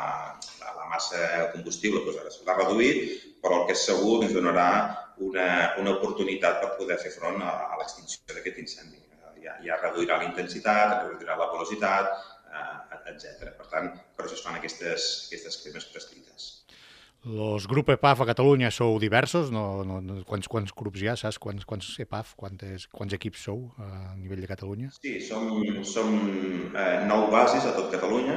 la, 0.60 0.72
la 0.80 0.88
massa 0.92 1.48
combustible 1.54 2.02
doncs, 2.04 2.20
ara 2.20 2.32
s'ha 2.32 2.56
reduït, 2.60 3.28
però 3.44 3.62
el 3.62 3.68
que 3.68 3.76
és 3.76 3.84
segur 3.88 4.22
ens 4.24 4.34
donarà 4.36 4.68
una, 5.24 5.48
una 5.80 5.96
oportunitat 5.96 6.60
per 6.62 6.74
poder 6.78 6.98
fer 7.02 7.12
front 7.14 7.42
a, 7.42 7.52
a 7.72 7.80
l'extinció 7.80 8.22
d'aquest 8.34 8.62
incendi. 8.64 9.02
Ja, 9.42 9.54
ja 9.62 9.76
reduirà 9.78 10.16
la 10.18 10.26
intensitat, 10.26 10.96
reduirà 11.06 11.36
la 11.38 11.46
velocitat, 11.52 12.08
eh, 12.50 13.00
etc. 13.12 13.52
Per 13.58 13.68
tant, 13.70 13.92
per 14.16 14.26
això 14.26 14.34
es 14.38 14.42
fan 14.42 14.58
aquestes, 14.58 15.10
aquestes 15.28 15.60
cremes 15.62 15.86
prescrites. 15.92 16.48
Los 17.26 17.66
grup 17.66 17.88
EPAF 17.90 18.20
a 18.22 18.26
Catalunya 18.26 18.70
sou 18.70 19.00
diversos? 19.02 19.50
No, 19.50 19.82
no, 19.82 19.98
no, 20.00 20.20
quants, 20.28 20.46
quants 20.46 20.70
grups 20.70 21.02
hi 21.02 21.08
ha? 21.10 21.16
Saps 21.18 21.40
quants, 21.42 21.64
quants 21.66 21.88
EPAF, 22.04 22.36
quantes, 22.38 22.84
quants 22.92 23.16
equips 23.16 23.42
sou 23.48 23.64
a 23.82 24.14
nivell 24.14 24.44
de 24.44 24.50
Catalunya? 24.50 24.92
Sí, 25.00 25.16
som, 25.26 25.48
som 25.82 26.12
eh, 26.70 27.00
nou 27.10 27.26
bases 27.32 27.66
a 27.66 27.74
tot 27.74 27.90
Catalunya. 27.94 28.36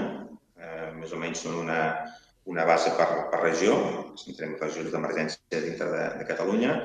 Eh, 0.58 0.90
més 0.98 1.14
o 1.14 1.22
menys 1.22 1.46
són 1.46 1.60
una, 1.62 1.78
una 2.50 2.66
base 2.66 2.92
per, 2.98 3.08
per 3.30 3.44
regió, 3.44 3.76
centrem 4.18 4.56
regions 4.58 4.90
d'emergència 4.94 5.62
dintre 5.62 5.90
de, 5.94 6.04
de 6.18 6.28
Catalunya, 6.30 6.80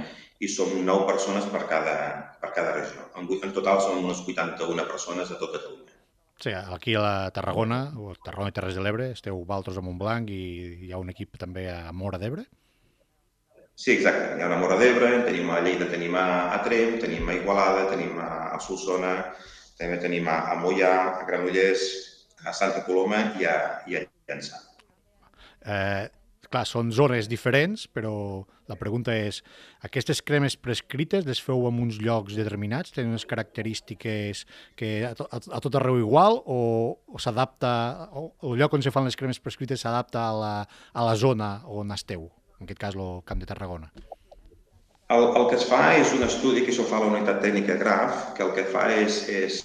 i 0.45 0.49
som 0.51 0.73
9 0.77 1.07
persones 1.09 1.47
per 1.53 1.65
cada, 1.71 1.97
per 2.43 2.53
cada 2.57 2.75
regió. 2.77 3.07
En, 3.17 3.31
en 3.33 3.55
total 3.57 3.81
som 3.81 4.03
unes 4.03 4.21
81 4.27 4.85
persones 4.91 5.33
a 5.33 5.39
tot 5.41 5.55
Catalunya. 5.57 5.95
Sí, 6.43 6.51
aquí 6.53 6.97
a 6.99 7.01
la 7.01 7.31
Tarragona, 7.31 7.95
o 7.97 8.13
Tarragona 8.19 8.51
i 8.51 8.57
Terres 8.57 8.77
de 8.77 8.83
l'Ebre, 8.85 9.09
esteu 9.15 9.39
Valtros 9.49 9.79
a 9.79 9.85
Montblanc 9.87 10.29
i 10.35 10.43
hi 10.85 10.93
ha 10.93 11.01
un 11.01 11.13
equip 11.15 11.39
també 11.41 11.69
a 11.73 11.95
Mora 11.95 12.19
d'Ebre? 12.21 12.45
Sí, 13.75 13.95
exacte. 13.95 14.35
Hi 14.37 14.43
ha 14.43 14.51
una 14.51 14.59
Mora 14.61 14.77
d'Ebre, 14.81 15.13
tenim 15.25 15.49
a 15.51 15.63
Lleida, 15.65 15.89
tenim 15.91 16.19
a, 16.19 16.27
Trem, 16.67 16.99
tenim 17.03 17.31
a 17.31 17.39
Igualada, 17.39 17.87
tenim 17.95 18.19
a, 18.21 18.59
Solsona, 18.61 19.15
també 19.79 19.97
tenim 20.03 20.29
a, 20.29 20.37
a 20.53 20.61
Mollà, 20.61 20.95
a 21.23 21.25
Granollers, 21.31 21.89
a 22.45 22.53
Santa 22.53 22.85
Coloma 22.87 23.25
i 23.41 23.49
a, 23.49 23.57
i 23.89 23.99
a 23.99 24.05
Llançà. 24.29 24.61
Eh, 25.65 26.05
clar, 26.55 26.65
són 26.69 26.93
zones 26.95 27.29
diferents, 27.31 27.87
però 27.91 28.15
la 28.71 28.77
pregunta 28.81 29.15
és, 29.17 29.41
aquestes 29.85 30.23
cremes 30.25 30.57
prescrites 30.61 31.27
les 31.27 31.41
feu 31.43 31.67
en 31.69 31.81
uns 31.83 31.99
llocs 32.03 32.37
determinats? 32.39 32.95
Tenen 32.95 33.15
unes 33.15 33.27
característiques 33.29 34.45
que 34.79 34.93
a, 35.09 35.13
to, 35.19 35.27
a 35.29 35.61
tot 35.65 35.79
arreu 35.81 35.99
igual 36.01 36.41
o, 36.45 36.61
o 37.07 37.21
s'adapta, 37.21 38.09
o, 38.15 38.31
el 38.47 38.59
lloc 38.63 38.79
on 38.79 38.87
se 38.87 38.95
fan 38.95 39.09
les 39.09 39.19
cremes 39.19 39.43
prescrites 39.43 39.85
s'adapta 39.85 40.29
a, 40.31 40.35
la, 40.39 40.55
a 40.93 41.07
la 41.11 41.19
zona 41.19 41.57
on 41.67 41.95
esteu, 41.95 42.29
en 42.61 42.69
aquest 42.69 42.81
cas 42.87 42.99
el 42.99 43.23
Camp 43.29 43.43
de 43.43 43.51
Tarragona? 43.51 43.91
El, 45.13 45.27
el 45.37 45.51
que 45.51 45.59
es 45.59 45.67
fa 45.69 45.83
és 45.99 46.15
un 46.17 46.25
estudi 46.25 46.65
que 46.65 46.73
s'ho 46.73 46.87
fa 46.89 46.97
a 46.97 47.05
la 47.05 47.13
unitat 47.13 47.43
tècnica 47.45 47.77
GRAF, 47.81 48.31
que 48.37 48.47
el 48.47 48.55
que 48.57 48.65
fa 48.71 48.89
és, 48.95 49.25
és 49.29 49.61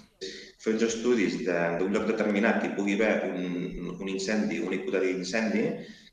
fer 0.59 0.75
uns 0.75 0.83
estudis 0.89 1.39
d'un 1.45 1.93
lloc 1.93 2.05
determinat 2.09 2.59
que 2.59 2.69
hi 2.69 2.75
pugui 2.75 2.97
haver 2.97 3.29
un, 3.29 3.93
un 3.95 4.11
incendi, 4.11 4.59
un 4.59 4.75
hipotètic 4.75 5.15
incendi, 5.15 5.65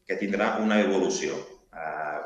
que 0.06 0.18
tindrà 0.20 0.56
una 0.62 0.78
evolució. 0.84 1.38
Eh, 1.74 2.18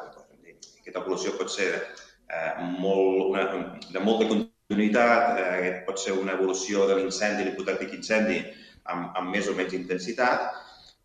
aquesta 0.83 1.01
evolució 1.01 1.33
pot 1.39 1.53
ser 1.53 1.71
eh, 1.73 2.53
molt, 2.61 3.31
una, 3.31 3.47
de 3.95 4.03
molta 4.05 4.29
continuïtat, 4.29 5.41
eh, 5.41 5.71
pot 5.87 6.03
ser 6.03 6.19
una 6.21 6.37
evolució 6.37 6.85
de 6.91 6.99
l'incendi, 7.01 7.47
l'hipotètic 7.49 7.97
incendi, 7.97 8.43
amb, 8.93 9.17
amb 9.17 9.33
més 9.33 9.49
o 9.49 9.57
menys 9.57 9.79
intensitat, 9.79 10.51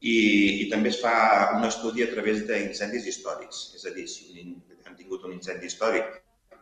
i, 0.01 0.17
i 0.65 0.69
també 0.69 0.91
es 0.91 0.99
fa 1.01 1.15
un 1.55 1.63
estudi 1.63 2.03
a 2.03 2.11
través 2.11 2.43
d'incendis 2.49 3.07
històrics. 3.07 3.69
És 3.79 3.87
a 3.87 3.95
dir, 3.95 4.09
si 4.11 4.35
un, 4.43 4.59
hem 4.83 4.99
tingut 4.99 5.23
un 5.23 5.39
incendi 5.39 5.71
històric 5.71 6.11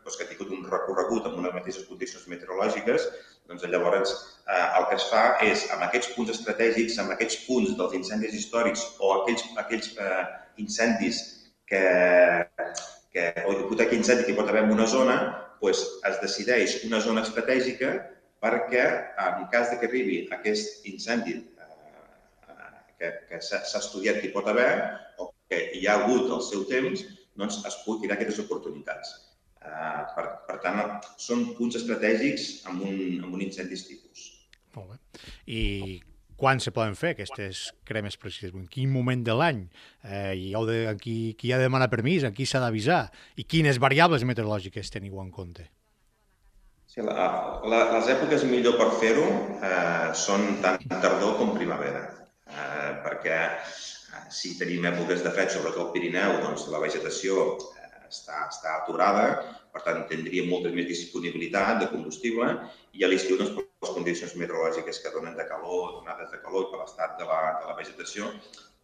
doncs, 0.03 0.17
que 0.17 0.25
ha 0.25 0.31
tingut 0.31 0.51
un 0.53 0.65
recorregut 0.69 1.27
amb 1.27 1.39
unes 1.41 1.55
mateixes 1.55 1.88
condicions 1.89 2.27
meteorològiques, 2.31 3.07
doncs 3.50 3.65
llavors 3.67 4.13
eh, 4.13 4.77
el 4.79 4.88
que 4.89 4.98
es 5.00 5.05
fa 5.12 5.24
és, 5.45 5.65
amb 5.75 5.86
aquests 5.88 6.13
punts 6.15 6.33
estratègics, 6.36 7.00
amb 7.01 7.15
aquests 7.15 7.43
punts 7.48 7.75
dels 7.79 7.95
incendis 8.00 8.36
històrics 8.39 8.86
o 9.00 9.13
aquells, 9.19 9.45
aquells 9.63 9.91
eh, 9.98 10.25
incendis 10.63 11.22
que, 11.69 11.83
que, 13.15 13.29
o 13.48 13.55
hipotètic 13.55 13.98
incendi 14.00 14.27
que 14.27 14.38
pot 14.38 14.51
haver 14.51 14.65
en 14.67 14.75
una 14.75 14.88
zona, 14.89 15.17
doncs 15.63 15.83
es 16.10 16.19
decideix 16.22 16.81
una 16.89 17.00
zona 17.03 17.24
estratègica 17.24 17.93
perquè 18.43 18.83
en 19.24 19.45
cas 19.51 19.69
de 19.72 19.79
que 19.79 19.88
arribi 19.88 20.17
aquest 20.36 20.88
incendi 20.89 21.38
eh, 21.39 22.72
que, 23.00 23.12
que 23.29 23.41
s'ha 23.43 23.63
estudiat 23.79 24.19
que 24.19 24.29
hi 24.29 24.33
pot 24.36 24.50
haver 24.51 24.72
o 25.17 25.31
que 25.50 25.62
hi 25.77 25.86
ha 25.88 26.00
hagut 26.01 26.31
al 26.31 26.43
seu 26.43 26.65
temps, 26.67 27.05
doncs 27.39 27.62
es 27.67 27.77
pugui 27.86 28.05
crear 28.05 28.19
aquestes 28.19 28.43
oportunitats. 28.43 29.13
Eh, 29.63 30.00
per, 30.15 30.25
per 30.48 30.58
tant, 30.63 30.82
són 31.17 31.46
punts 31.58 31.77
estratègics 31.79 32.63
amb 32.72 32.84
un, 32.88 32.98
amb 33.24 33.38
un 33.38 33.46
incendis 33.46 33.86
tipus. 33.88 34.25
Molt 34.75 34.91
bé. 34.91 34.98
I 35.48 35.62
quan 36.39 36.60
se 36.60 36.74
poden 36.75 36.98
fer 37.00 37.13
aquestes 37.13 37.70
cremes 37.88 38.17
precises? 38.20 38.51
En 38.58 38.65
quin 38.72 38.91
moment 38.91 39.22
de 39.24 39.36
l'any? 39.38 39.62
Eh, 40.03 40.34
hi 40.39 40.50
ha 40.58 40.63
de, 40.67 40.79
qui, 41.00 41.15
qui 41.39 41.53
ha 41.53 41.62
de 41.62 41.70
demanar 41.70 41.91
permís? 41.93 42.25
A 42.27 42.34
qui 42.36 42.48
s'ha 42.50 42.62
d'avisar? 42.63 43.05
I 43.39 43.46
quines 43.48 43.79
variables 43.79 44.25
meteorològiques 44.27 44.91
teniu 44.91 45.22
en 45.24 45.32
compte? 45.32 45.70
Sí, 46.93 47.01
la, 47.01 47.29
la, 47.65 47.79
les 47.96 48.10
èpoques 48.13 48.43
millor 48.46 48.75
per 48.77 48.91
fer-ho 49.01 49.24
eh, 49.65 50.10
són 50.13 50.60
tant 50.62 50.84
tardor 50.91 51.39
com 51.39 51.55
primavera, 51.55 52.03
eh, 52.46 52.91
perquè 53.05 53.39
eh, 53.48 54.25
si 54.29 54.51
tenim 54.60 54.86
èpoques 54.91 55.24
de 55.25 55.32
fred, 55.34 55.50
sobretot 55.50 55.88
al 55.88 55.89
Pirineu, 55.96 56.36
doncs 56.43 56.67
la 56.70 56.84
vegetació 56.84 57.48
està, 58.13 58.46
està 58.48 58.77
aturada, 58.79 59.25
per 59.74 59.82
tant 59.86 60.03
tindria 60.10 60.46
molta 60.48 60.72
més 60.74 60.89
disponibilitat 60.89 61.82
de 61.82 61.89
combustible 61.91 62.50
i 62.93 63.05
a 63.05 63.10
l'estiu 63.10 63.39
doncs, 63.39 63.55
les 63.58 63.96
condicions 63.96 64.36
meteorològiques 64.39 65.01
que 65.03 65.12
donen 65.15 65.36
de 65.39 65.48
calor, 65.50 65.98
donades 65.98 66.32
de 66.32 66.39
calor 66.43 66.70
per 66.72 66.84
l'estat 66.84 67.17
de, 67.20 67.27
la, 67.27 67.39
de 67.60 67.72
la 67.72 67.75
vegetació, 67.79 68.29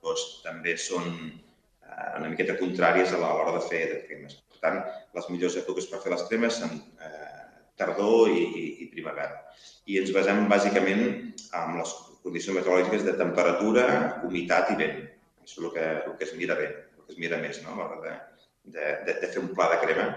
doncs, 0.03 0.25
també 0.43 0.75
són 0.81 1.07
eh, 1.09 2.09
una 2.19 2.31
miqueta 2.31 2.57
contràries 2.59 3.13
a 3.13 3.21
l'hora 3.21 3.55
de 3.55 3.63
fer 3.67 3.83
de 3.93 3.99
cremes. 4.07 4.39
Per 4.49 4.63
tant, 4.65 4.81
les 5.15 5.29
millors 5.31 5.57
èpoques 5.61 5.87
per 5.91 6.01
fer 6.03 6.13
les 6.15 6.25
cremes 6.31 6.59
són 6.63 6.75
eh, 6.75 7.45
tardor 7.79 8.33
i, 8.33 8.43
i, 8.43 8.65
i 8.83 8.89
primavera. 8.91 9.45
I 9.89 10.01
ens 10.01 10.11
basem 10.15 10.43
bàsicament 10.51 11.05
en 11.05 11.77
les 11.79 11.95
condicions 12.25 12.59
meteorològiques 12.59 13.05
de 13.07 13.15
temperatura, 13.21 13.85
humitat 14.27 14.73
i 14.73 14.79
vent. 14.81 14.99
Això 15.45 15.61
és 15.61 15.63
el 15.63 15.71
que, 15.77 15.85
el 16.09 16.17
que 16.19 16.27
es 16.27 16.35
mira 16.37 16.57
bé, 16.59 16.67
el 16.97 17.05
que 17.05 17.15
es 17.15 17.21
mira 17.21 17.39
més 17.41 17.61
no? 17.63 17.73
a 17.73 17.79
l'hora 17.79 18.01
de, 18.03 18.17
de, 18.63 18.89
de, 19.05 19.15
de 19.21 19.29
fer 19.33 19.43
un 19.43 19.53
pla 19.55 19.69
de 19.73 19.79
crema. 19.85 20.07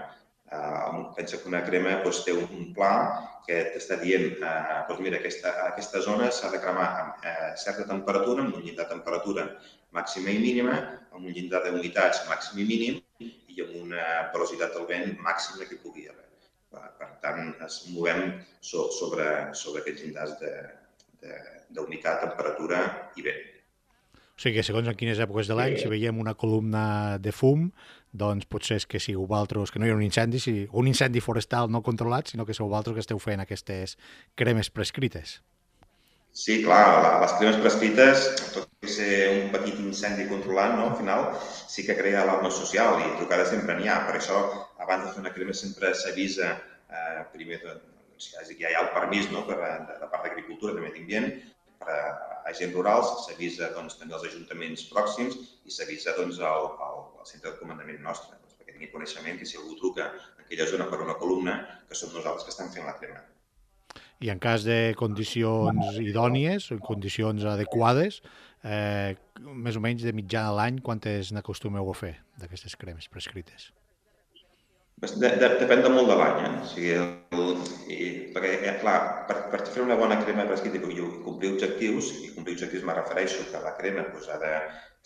Uh, 0.53 1.13
pensa 1.17 1.39
que 1.41 1.49
una 1.49 1.63
crema 1.65 1.95
doncs, 2.03 2.19
té 2.27 2.33
un, 2.37 2.65
pla 2.75 2.91
que 3.47 3.55
t'està 3.73 3.95
dient 4.01 4.35
uh, 4.37 4.83
doncs 4.89 5.01
mira, 5.01 5.17
aquesta, 5.17 5.53
aquesta 5.71 6.01
zona 6.05 6.27
s'ha 6.29 6.51
de 6.53 6.59
cremar 6.61 6.89
amb 7.03 7.23
uh, 7.25 7.47
certa 7.57 7.87
temperatura, 7.89 8.43
amb 8.43 8.59
un 8.59 8.65
llindar 8.65 8.85
de 8.85 8.93
temperatura 8.93 9.47
màxima 9.97 10.29
i 10.29 10.41
mínima, 10.43 10.75
amb 11.09 11.23
un 11.23 11.31
llindar 11.31 11.63
d'humitats 11.63 12.25
màxim 12.29 12.61
i 12.61 12.67
mínim 12.69 13.01
i 13.23 13.63
amb 13.65 13.79
una 13.81 14.05
velocitat 14.35 14.77
del 14.77 14.85
vent 14.91 15.17
màxima 15.25 15.65
que 15.69 15.79
pugui 15.81 16.05
haver. 16.11 16.29
Per 16.73 17.09
tant, 17.21 17.51
es 17.65 17.79
movem 17.93 18.23
sobre, 18.65 19.27
sobre 19.57 19.81
aquests 19.81 20.05
llindars 20.05 20.37
d'humitat, 21.73 22.23
temperatura 22.27 22.85
i 23.17 23.25
vent. 23.25 23.52
O 24.33 24.41
sigui 24.41 24.57
que 24.57 24.65
segons 24.65 24.89
en 24.89 24.97
quines 24.97 25.19
èpoques 25.21 25.49
de 25.49 25.55
l'any, 25.57 25.75
sí. 25.77 25.85
si 25.85 25.91
veiem 25.91 26.17
una 26.21 26.33
columna 26.33 27.19
de 27.21 27.31
fum, 27.35 27.67
doncs 28.13 28.47
potser 28.49 28.79
és 28.81 28.87
que 28.89 29.01
sigueu 29.01 29.27
vosaltres, 29.29 29.71
que 29.71 29.81
no 29.81 29.85
hi 29.85 29.93
ha 29.93 29.97
un 29.97 30.05
incendi, 30.05 30.41
si, 30.41 30.53
un 30.73 30.89
incendi 30.89 31.21
forestal 31.21 31.69
no 31.69 31.83
controlat, 31.85 32.33
sinó 32.33 32.45
que 32.45 32.57
sou 32.57 32.69
vosaltres 32.69 32.97
que 32.97 33.05
esteu 33.05 33.21
fent 33.21 33.43
aquestes 33.43 33.97
cremes 34.39 34.73
prescrites. 34.73 35.39
Sí, 36.33 36.63
clar, 36.65 37.21
les 37.21 37.33
cremes 37.37 37.59
prescrites, 37.61 38.23
tot 38.55 38.69
i 38.81 38.89
ser 38.89 39.17
un 39.35 39.51
petit 39.53 39.77
incendi 39.85 40.25
controlat, 40.25 40.73
no? 40.79 40.87
al 40.89 40.95
final 40.97 41.27
sí 41.45 41.85
que 41.85 41.93
crea 41.99 42.23
l'alarma 42.23 42.49
social 42.49 42.97
i 43.03 43.11
trucada 43.19 43.45
sempre 43.45 43.77
n'hi 43.77 43.85
ha. 43.85 43.99
Per 44.07 44.17
això, 44.17 44.39
abans 44.81 45.05
de 45.05 45.11
fer 45.13 45.21
una 45.21 45.33
crema 45.35 45.53
sempre 45.53 45.93
s'avisa 45.93 46.55
eh, 46.89 47.21
primer 47.35 47.61
doncs, 47.61 48.31
ja 48.49 48.65
hi 48.65 48.73
ha 48.73 48.81
el 48.81 48.89
permís 48.97 49.29
no? 49.29 49.45
per, 49.45 49.59
de, 49.61 49.99
de 50.01 50.09
part 50.09 50.25
d'Agricultura, 50.25 50.73
de 50.73 50.81
Medi 50.87 51.05
Ambient, 51.05 51.29
per 51.87 51.97
a 51.97 52.51
agents 52.51 52.75
rurals, 52.75 53.11
s'avisa 53.25 53.69
doncs, 53.75 53.97
també 53.99 54.15
als 54.17 54.25
ajuntaments 54.29 54.85
pròxims 54.91 55.37
i 55.67 55.73
s'avisa 55.73 56.15
doncs, 56.17 56.39
al, 56.39 56.71
al, 56.87 57.03
al 57.19 57.27
centre 57.29 57.51
de 57.51 57.59
comandament 57.59 58.01
nostre, 58.03 58.37
doncs, 58.39 58.57
perquè 58.59 58.75
tingui 58.75 58.91
coneixement 58.93 59.39
que 59.39 59.47
si 59.47 59.59
algú 59.59 59.77
truca 59.79 60.09
en 60.11 60.45
aquella 60.45 60.67
zona 60.71 60.89
per 60.91 61.01
una 61.05 61.17
columna, 61.19 61.59
que 61.87 61.97
som 61.97 62.11
nosaltres 62.15 62.47
que 62.47 62.53
estem 62.55 62.71
fent 62.73 62.89
la 62.89 62.97
crema. 62.99 63.23
I 64.23 64.31
en 64.31 64.39
cas 64.39 64.63
de 64.63 64.95
condicions 64.95 65.99
idònies, 65.99 66.69
condicions 66.87 67.43
adequades, 67.49 68.21
eh, 68.63 69.15
més 69.43 69.75
o 69.75 69.83
menys 69.83 70.05
de 70.07 70.15
mitjà 70.15 70.45
de 70.47 70.57
l'any, 70.57 70.79
quantes 70.85 71.33
n'acostumeu 71.35 71.89
a 71.91 71.95
fer 71.97 72.15
d'aquestes 72.39 72.77
cremes 72.79 73.09
prescrites? 73.11 73.71
De, 75.03 75.29
de, 75.35 75.47
depèn 75.59 75.81
de 75.83 75.89
molt 75.91 76.07
de 76.07 76.15
l'any, 76.15 76.37
eh? 76.45 76.49
O 76.63 76.67
sigui, 76.71 76.91
el, 76.95 77.49
i, 77.91 78.05
perquè, 78.31 78.51
eh, 78.69 78.75
clar, 78.79 78.95
per, 79.27 79.35
per 79.51 79.59
fer 79.67 79.81
una 79.83 79.97
bona 79.99 80.15
crema 80.21 80.45
prescrita 80.47 80.79
i 80.79 81.07
complir 81.25 81.49
objectius, 81.51 82.11
i 82.23 82.29
complir 82.35 82.55
objectius 82.55 82.85
me 82.87 82.95
refereixo 82.95 83.43
que 83.49 83.59
la 83.65 83.73
crema 83.79 84.05
doncs, 84.07 84.29
ha 84.31 84.37
de, 84.39 84.53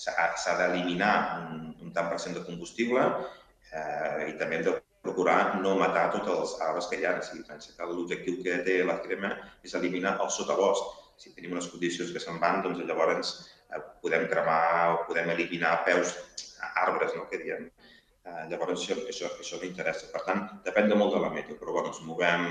s'ha 0.04 0.54
d'eliminar 0.60 1.16
un, 1.48 1.64
un 1.82 1.96
tant 1.96 2.12
per 2.12 2.20
cent 2.22 2.38
de 2.38 2.46
combustible 2.46 3.08
eh, 3.08 4.28
i 4.28 4.38
també 4.38 4.60
hem 4.60 4.68
de 4.70 4.76
procurar 5.08 5.58
no 5.64 5.74
matar 5.82 6.12
tots 6.14 6.30
els 6.36 6.56
arbres 6.68 6.92
que 6.92 7.02
hi 7.02 7.10
ha. 7.10 7.18
O 7.18 7.26
sigui, 7.26 7.48
pensa 7.50 7.74
que 7.74 7.90
l'objectiu 7.90 8.38
que 8.46 8.62
té 8.70 8.80
la 8.86 9.00
crema 9.02 9.34
és 9.66 9.74
eliminar 9.82 10.20
el 10.22 10.30
sotabosc. 10.38 10.94
Si 11.18 11.34
tenim 11.34 11.58
unes 11.58 11.72
condicions 11.74 12.14
que 12.14 12.22
se'n 12.22 12.38
van, 12.44 12.62
doncs 12.62 12.86
llavors 12.86 13.34
eh, 13.74 13.82
podem 14.06 14.30
cremar 14.30 14.62
o 14.94 15.06
podem 15.10 15.34
eliminar 15.34 15.80
peus, 15.90 16.14
arbres, 16.86 17.18
no?, 17.18 17.26
que 17.32 17.42
diem. 17.42 17.72
Eh, 18.28 18.44
llavors, 18.52 18.74
això, 18.76 18.96
això, 19.12 19.30
això 19.44 19.60
m'interessa. 19.62 20.10
Per 20.14 20.22
tant, 20.28 20.44
depèn 20.66 20.90
de 20.92 20.98
molt 21.00 21.16
de 21.16 21.22
la 21.24 21.32
meta, 21.34 21.56
però 21.60 21.76
bueno, 21.78 21.94
ens 21.94 22.02
movem, 22.08 22.48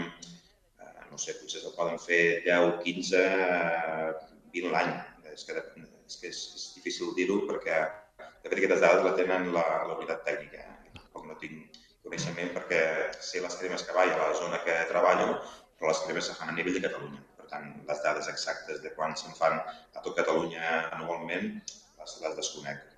eh, 0.81 1.05
no 1.11 1.21
sé, 1.21 1.37
potser 1.41 1.61
se'l 1.63 1.77
poden 1.77 2.01
fer 2.01 2.23
10, 2.47 2.79
15, 2.87 3.21
eh, 3.21 4.11
20 4.57 4.73
l'any. 4.73 4.95
És 5.35 5.45
que, 5.45 5.59
és, 5.61 6.17
que 6.23 6.31
és, 6.33 6.41
és 6.57 6.67
difícil 6.79 7.13
dir-ho 7.19 7.43
perquè 7.51 7.83
de 8.23 8.49
fet 8.49 8.57
aquestes 8.57 8.83
dades 8.87 9.05
la 9.05 9.13
tenen 9.19 9.51
la, 9.59 9.67
la 9.91 9.99
unitat 9.99 10.25
tècnica. 10.31 10.65
Tampoc 10.97 11.29
no 11.29 11.39
tinc 11.43 11.79
coneixement 12.07 12.53
perquè 12.57 12.83
sé 13.29 13.43
les 13.45 13.61
cremes 13.61 13.85
que 13.85 13.97
vaig 13.97 14.15
a 14.15 14.21
la 14.23 14.41
zona 14.41 14.63
que 14.65 14.81
treballo, 14.89 15.41
però 15.77 15.93
les 15.93 16.05
cremes 16.07 16.31
se 16.31 16.37
fan 16.41 16.53
a 16.53 16.57
nivell 16.57 16.79
de 16.79 16.85
Catalunya. 16.89 17.21
Per 17.37 17.51
tant, 17.53 17.73
les 17.91 18.05
dades 18.07 18.33
exactes 18.33 18.81
de 18.85 18.95
quan 18.97 19.17
se'n 19.21 19.37
fan 19.37 19.61
a 19.61 20.01
tot 20.01 20.15
Catalunya 20.17 20.87
anualment 20.97 21.51
les, 21.67 22.21
les 22.23 22.39
desconec. 22.41 22.96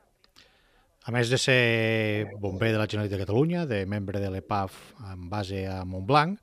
A 1.09 1.12
més 1.15 1.31
de 1.33 1.38
ser 1.41 2.29
bomber 2.37 2.69
de 2.69 2.77
la 2.77 2.85
Generalitat 2.85 3.17
de 3.17 3.25
Catalunya, 3.25 3.62
de 3.65 3.79
membre 3.88 4.21
de 4.21 4.29
l'EPAF 4.29 4.75
en 5.09 5.23
base 5.33 5.62
a 5.65 5.79
Montblanc, 5.88 6.35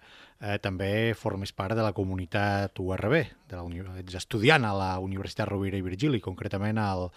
eh, 0.41 0.55
també 0.57 1.13
formes 1.13 1.51
part 1.53 1.77
de 1.77 1.83
la 1.85 1.91
comunitat 1.93 2.81
URB, 2.81 3.13
de 3.45 3.59
la, 3.59 3.99
ets 4.01 4.17
estudiant 4.17 4.65
a 4.65 4.71
la 4.73 4.87
Universitat 5.05 5.51
Rovira 5.51 5.77
i 5.77 5.85
Virgili, 5.85 6.17
concretament 6.17 6.81
al 6.81 7.11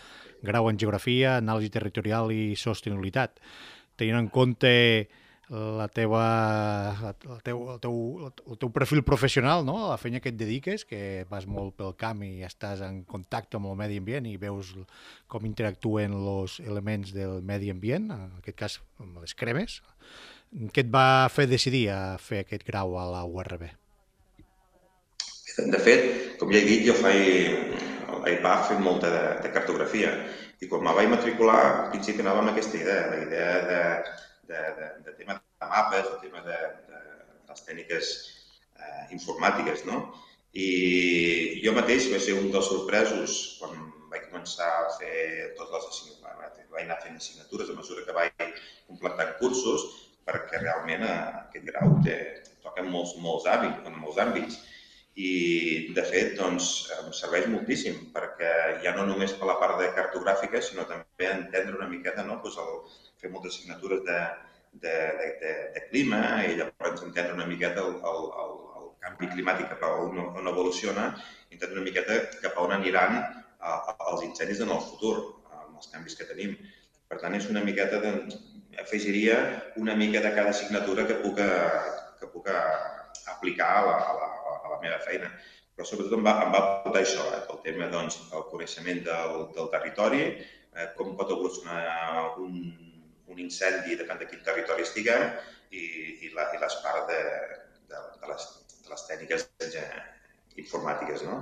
grau 0.44 0.68
en 0.68 0.76
Geografia, 0.76 1.38
Anàlisi 1.38 1.72
Territorial 1.72 2.28
i 2.36 2.52
Sostenibilitat. 2.52 3.40
Tenint 3.96 4.20
en 4.20 4.28
compte 4.28 4.74
la 5.50 5.88
teva, 5.88 6.22
el, 7.08 7.40
teu, 7.42 7.62
el, 7.72 7.78
teu, 7.80 7.94
el 8.28 8.58
teu 8.60 8.70
perfil 8.72 9.00
professional, 9.04 9.64
no? 9.64 9.78
la 9.88 9.96
feina 10.00 10.20
que 10.20 10.28
et 10.28 10.36
dediques, 10.36 10.84
que 10.84 11.24
vas 11.30 11.46
molt 11.48 11.76
pel 11.78 11.94
camp 11.96 12.20
i 12.26 12.44
estàs 12.44 12.82
en 12.84 13.00
contacte 13.08 13.56
amb 13.56 13.70
el 13.70 13.78
medi 13.80 13.96
ambient 14.02 14.28
i 14.28 14.36
veus 14.40 14.74
com 15.26 15.48
interactuen 15.48 16.12
els 16.18 16.58
elements 16.60 17.14
del 17.16 17.40
medi 17.40 17.72
ambient, 17.72 18.10
en 18.12 18.38
aquest 18.42 18.58
cas 18.60 18.78
amb 19.00 19.22
les 19.24 19.34
cremes. 19.38 19.80
Què 20.72 20.84
et 20.84 20.92
va 20.92 21.28
fer 21.32 21.48
decidir 21.48 21.88
a 21.92 22.00
fer 22.20 22.44
aquest 22.44 22.64
grau 22.68 22.98
a 23.00 23.08
la 23.08 23.24
URB? 23.24 23.68
De 25.58 25.80
fet, 25.82 26.36
com 26.38 26.52
ja 26.52 26.60
he 26.60 26.66
dit, 26.68 26.84
jo 26.86 26.94
faig 26.94 27.72
a 28.08 28.20
l'IPAC 28.22 28.68
fent 28.68 28.84
molta 28.84 29.08
de, 29.10 29.24
de 29.42 29.50
cartografia 29.52 30.12
i 30.60 30.68
quan 30.68 30.84
me 30.84 30.92
vaig 30.94 31.08
matricular, 31.10 31.60
al 31.64 31.90
principi 31.92 32.22
anava 32.22 32.42
amb 32.42 32.52
aquesta 32.52 32.78
idea, 32.78 33.08
la 33.10 33.18
idea 33.24 33.50
de 33.66 33.82
de, 34.48 34.62
de, 34.78 34.88
de 35.06 35.14
tema 35.20 35.36
de 35.38 35.68
mapes, 35.74 36.08
de 36.12 36.18
tema 36.24 36.42
de, 36.46 36.58
de, 36.88 37.02
de 37.44 37.52
les 37.52 37.64
tècniques 37.66 38.10
eh, 38.78 39.04
informàtiques, 39.16 39.84
no? 39.90 40.00
I 40.58 41.60
jo 41.62 41.74
mateix 41.76 42.08
vaig 42.12 42.24
ser 42.24 42.38
un 42.40 42.48
dels 42.54 42.70
sorpresos 42.72 43.38
quan 43.60 43.76
vaig 44.08 44.24
començar 44.30 44.68
a 44.80 44.92
fer 44.96 45.52
totes 45.58 45.74
les 45.76 45.88
assignatures, 45.92 46.68
vaig 46.72 46.84
anar 46.86 47.00
fent 47.04 47.18
assignatures 47.20 47.70
a 47.70 47.76
mesura 47.76 48.04
que 48.06 48.16
vaig 48.16 48.62
completar 48.88 49.34
cursos, 49.42 49.84
perquè 50.28 50.62
realment 50.62 51.04
eh, 51.04 51.20
aquest 51.44 51.68
grau 51.68 51.98
té, 52.04 52.16
toca 52.64 52.84
molts, 52.84 53.14
molts, 53.24 53.48
àmbits, 53.50 53.84
en 53.88 54.00
molts 54.00 54.20
àmbits. 54.24 54.58
I, 55.18 55.30
de 55.96 56.02
fet, 56.06 56.36
doncs, 56.38 56.66
em 56.94 57.08
serveix 57.16 57.48
moltíssim, 57.50 57.96
perquè 58.14 58.50
ja 58.84 58.92
no 58.94 59.06
només 59.08 59.32
per 59.34 59.48
la 59.48 59.56
part 59.58 59.80
de 59.80 59.88
cartogràfica, 59.96 60.60
sinó 60.62 60.84
també 60.86 61.26
entendre 61.26 61.74
una 61.74 61.88
miqueta 61.90 62.22
no? 62.28 62.36
pues 62.44 62.54
el, 62.62 62.76
fer 63.20 63.30
moltes 63.32 63.56
assignatures 63.56 64.04
de, 64.06 64.18
de, 64.72 64.94
de, 65.20 65.28
de, 65.42 65.52
de 65.74 65.84
clima 65.90 66.22
i 66.46 66.56
llavors 66.58 67.04
entendre 67.06 67.36
una 67.36 67.48
miqueta 67.50 67.84
el, 67.84 67.96
el, 68.12 68.28
el, 68.44 68.54
el 68.80 68.88
canvi 69.04 69.30
climàtic 69.34 69.70
cap 69.72 69.84
a 69.86 69.92
on, 70.04 70.20
on 70.40 70.50
evoluciona, 70.52 71.10
entendre 71.50 71.80
una 71.80 71.88
miqueta 71.88 72.20
cap 72.42 72.56
a 72.56 72.66
on 72.66 72.76
aniran 72.78 73.18
a, 73.18 73.72
a, 73.72 73.96
els 74.12 74.24
incendis 74.28 74.62
en 74.64 74.74
el 74.74 74.84
futur, 74.90 75.16
amb 75.50 75.80
els 75.80 75.90
canvis 75.92 76.18
que 76.18 76.28
tenim. 76.28 76.56
Per 77.08 77.18
tant, 77.22 77.34
és 77.34 77.48
una 77.48 77.64
miqueta 77.64 78.00
de, 78.02 78.14
afegiria 78.80 79.38
una 79.76 79.94
mica 79.96 80.20
de 80.20 80.34
cada 80.34 80.50
assignatura 80.50 81.06
que 81.06 81.18
puc, 81.22 81.40
que 82.20 82.28
puc 82.32 82.50
aplicar 83.34 83.70
a 83.78 83.86
la, 83.86 83.96
a 84.10 84.18
la, 84.18 84.28
a 84.64 84.74
la 84.74 84.80
meva 84.82 84.98
feina. 85.06 85.30
Però 85.74 85.86
sobretot 85.86 86.18
em 86.18 86.26
va, 86.26 86.34
em 86.44 86.54
va 86.54 86.60
portar 86.82 87.02
això, 87.02 87.24
eh? 87.36 87.42
el 87.54 87.60
tema, 87.64 87.86
doncs, 87.92 88.18
el 88.34 88.44
coneixement 88.50 89.02
del, 89.06 89.34
del 89.54 89.70
territori, 89.74 90.22
eh, 90.74 90.88
com 90.98 91.14
pot 91.18 91.30
evolucionar 91.34 92.34
un, 92.42 92.56
un 93.32 93.40
incendi, 93.44 93.96
depèn 94.00 94.20
de 94.20 94.28
quin 94.30 94.42
territori 94.46 94.86
estiguem, 94.86 95.24
i, 95.70 95.84
i, 96.26 96.32
la, 96.34 96.48
i 96.54 96.60
les 96.62 96.76
parts 96.84 97.08
de, 97.10 97.22
de, 97.92 98.02
de, 98.20 98.30
les, 98.32 98.46
de 98.84 98.92
les 98.94 99.06
tècniques 99.10 99.48
informàtiques, 100.64 101.24
no? 101.28 101.40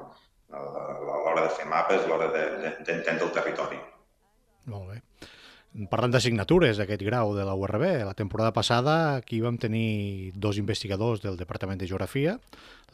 a 0.55 0.62
l'hora 1.03 1.42
de 1.46 1.53
fer 1.59 1.66
mapes, 1.70 2.05
a 2.05 2.11
l'hora 2.11 2.31
d'entendre 2.31 3.27
el 3.27 3.35
territori. 3.35 3.79
Molt 4.70 4.90
bé. 4.92 5.01
Parlant 5.90 6.14
d'assignatures 6.14 6.79
d'aquest 6.81 7.02
grau 7.05 7.35
de 7.37 7.44
la 7.44 7.55
URB, 7.59 7.83
la 8.09 8.14
temporada 8.16 8.52
passada 8.57 9.16
aquí 9.16 9.42
vam 9.44 9.59
tenir 9.61 10.33
dos 10.33 10.57
investigadors 10.57 11.20
del 11.20 11.37
Departament 11.37 11.76
de 11.81 11.88
Geografia, 11.90 12.38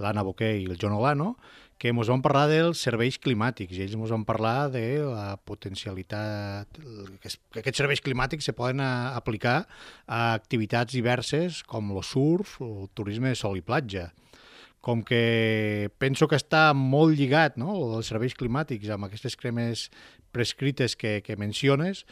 l'Anna 0.03 0.25
Boquer 0.27 0.57
i 0.59 0.67
el 0.67 0.81
John 0.81 0.97
Olano, 0.97 1.37
que 1.79 1.91
ens 1.91 2.11
van 2.11 2.21
parlar 2.23 2.45
dels 2.51 2.79
serveis 2.79 3.17
climàtics 3.19 3.75
i 3.75 3.85
ells 3.85 3.95
ens 3.99 4.11
van 4.15 4.23
parlar 4.27 4.71
de 4.71 4.83
la 5.03 5.37
potencialitat 5.51 6.79
que, 7.23 7.33
aquests 7.59 7.81
serveis 7.83 8.03
climàtics 8.03 8.47
se 8.47 8.55
poden 8.55 8.83
aplicar 8.83 9.65
a 10.07 10.33
activitats 10.37 10.95
diverses 10.95 11.63
com 11.67 11.91
el 11.91 12.03
surf 12.07 12.61
el 12.63 12.87
turisme 12.95 13.33
de 13.33 13.39
sol 13.39 13.59
i 13.59 13.65
platja. 13.67 14.13
Com 14.83 15.03
que 15.07 15.91
penso 16.03 16.27
que 16.31 16.39
està 16.39 16.69
molt 16.75 17.19
lligat 17.19 17.59
no, 17.59 17.75
els 17.99 18.11
serveis 18.11 18.35
climàtics 18.39 18.91
amb 18.91 19.07
aquestes 19.07 19.39
cremes 19.39 19.89
prescrites 20.33 20.97
que, 20.97 21.21
que 21.23 21.37
menciones, 21.37 22.07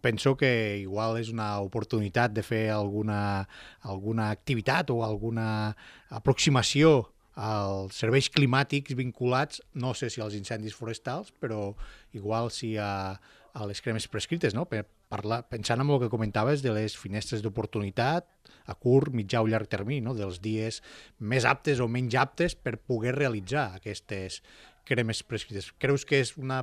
penso 0.00 0.36
que 0.36 0.78
igual 0.82 1.18
és 1.20 1.32
una 1.32 1.56
oportunitat 1.64 2.34
de 2.36 2.44
fer 2.46 2.68
alguna, 2.70 3.48
alguna 3.80 4.30
activitat 4.30 4.92
o 4.94 5.02
alguna 5.04 5.74
aproximació 6.12 7.12
als 7.32 7.96
serveis 7.96 8.28
climàtics 8.28 8.94
vinculats, 8.94 9.62
no 9.72 9.94
sé 9.96 10.10
si 10.12 10.20
als 10.20 10.36
incendis 10.36 10.76
forestals, 10.76 11.32
però 11.40 11.72
igual 12.12 12.52
si 12.52 12.76
a, 12.76 13.16
a 13.52 13.66
les 13.66 13.80
cremes 13.80 14.08
prescrites, 14.08 14.54
no? 14.54 14.66
Per 14.68 14.84
parlar, 15.12 15.42
pensant 15.48 15.80
en 15.80 15.90
el 15.90 16.00
que 16.00 16.12
comentaves 16.12 16.62
de 16.64 16.72
les 16.72 16.96
finestres 16.96 17.42
d'oportunitat 17.44 18.28
a 18.68 18.76
curt, 18.78 19.12
mitjà 19.12 19.42
o 19.42 19.48
llarg 19.48 19.68
termini, 19.68 20.00
no? 20.04 20.14
dels 20.16 20.40
dies 20.44 20.80
més 21.18 21.44
aptes 21.48 21.80
o 21.80 21.88
menys 21.88 22.16
aptes 22.16 22.54
per 22.56 22.78
poder 22.78 23.16
realitzar 23.16 23.72
aquestes 23.76 24.40
cremes 24.88 25.22
prescrites. 25.22 25.72
Creus 25.78 26.06
que 26.08 26.22
és 26.22 26.36
una 26.40 26.62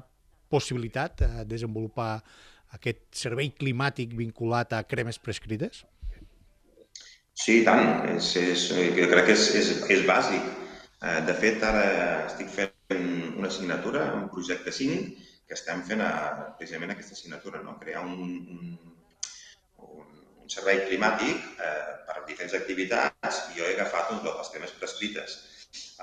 possibilitat 0.51 1.23
a 1.25 1.29
eh, 1.41 1.45
desenvolupar 1.49 2.11
aquest 2.77 3.05
servei 3.23 3.53
climàtic 3.57 4.13
vinculat 4.17 4.75
a 4.77 4.83
cremes 4.85 5.17
prescrites? 5.21 5.83
Sí, 7.39 7.61
tant. 7.65 8.03
És, 8.11 8.33
és, 8.35 8.65
jo 8.97 9.07
crec 9.09 9.29
que 9.29 9.37
és, 9.37 9.47
és, 9.55 9.71
és 9.95 10.05
bàsic. 10.07 10.45
Eh, 10.99 11.19
de 11.29 11.35
fet, 11.39 11.63
ara 11.63 11.83
estic 12.27 12.51
fent 12.51 13.05
una 13.39 13.47
assignatura, 13.47 14.03
un 14.17 14.27
projecte 14.33 14.73
5, 14.75 15.27
que 15.49 15.55
estem 15.57 15.81
fent 15.87 16.03
a, 16.05 16.11
precisament 16.59 16.93
aquesta 16.93 17.15
assignatura, 17.17 17.61
no? 17.65 17.77
crear 17.81 18.03
un, 18.05 18.19
un, 18.25 18.73
un, 19.79 20.11
un 20.43 20.51
servei 20.53 20.83
climàtic 20.85 21.47
eh, 21.63 21.95
per 22.05 22.19
a 22.19 22.25
diferents 22.27 22.53
activitats 22.59 23.39
i 23.49 23.57
jo 23.57 23.65
he 23.65 23.73
agafat 23.73 24.11
doncs, 24.11 24.29
les 24.29 24.53
temes 24.53 24.75
prescrites. 24.81 25.37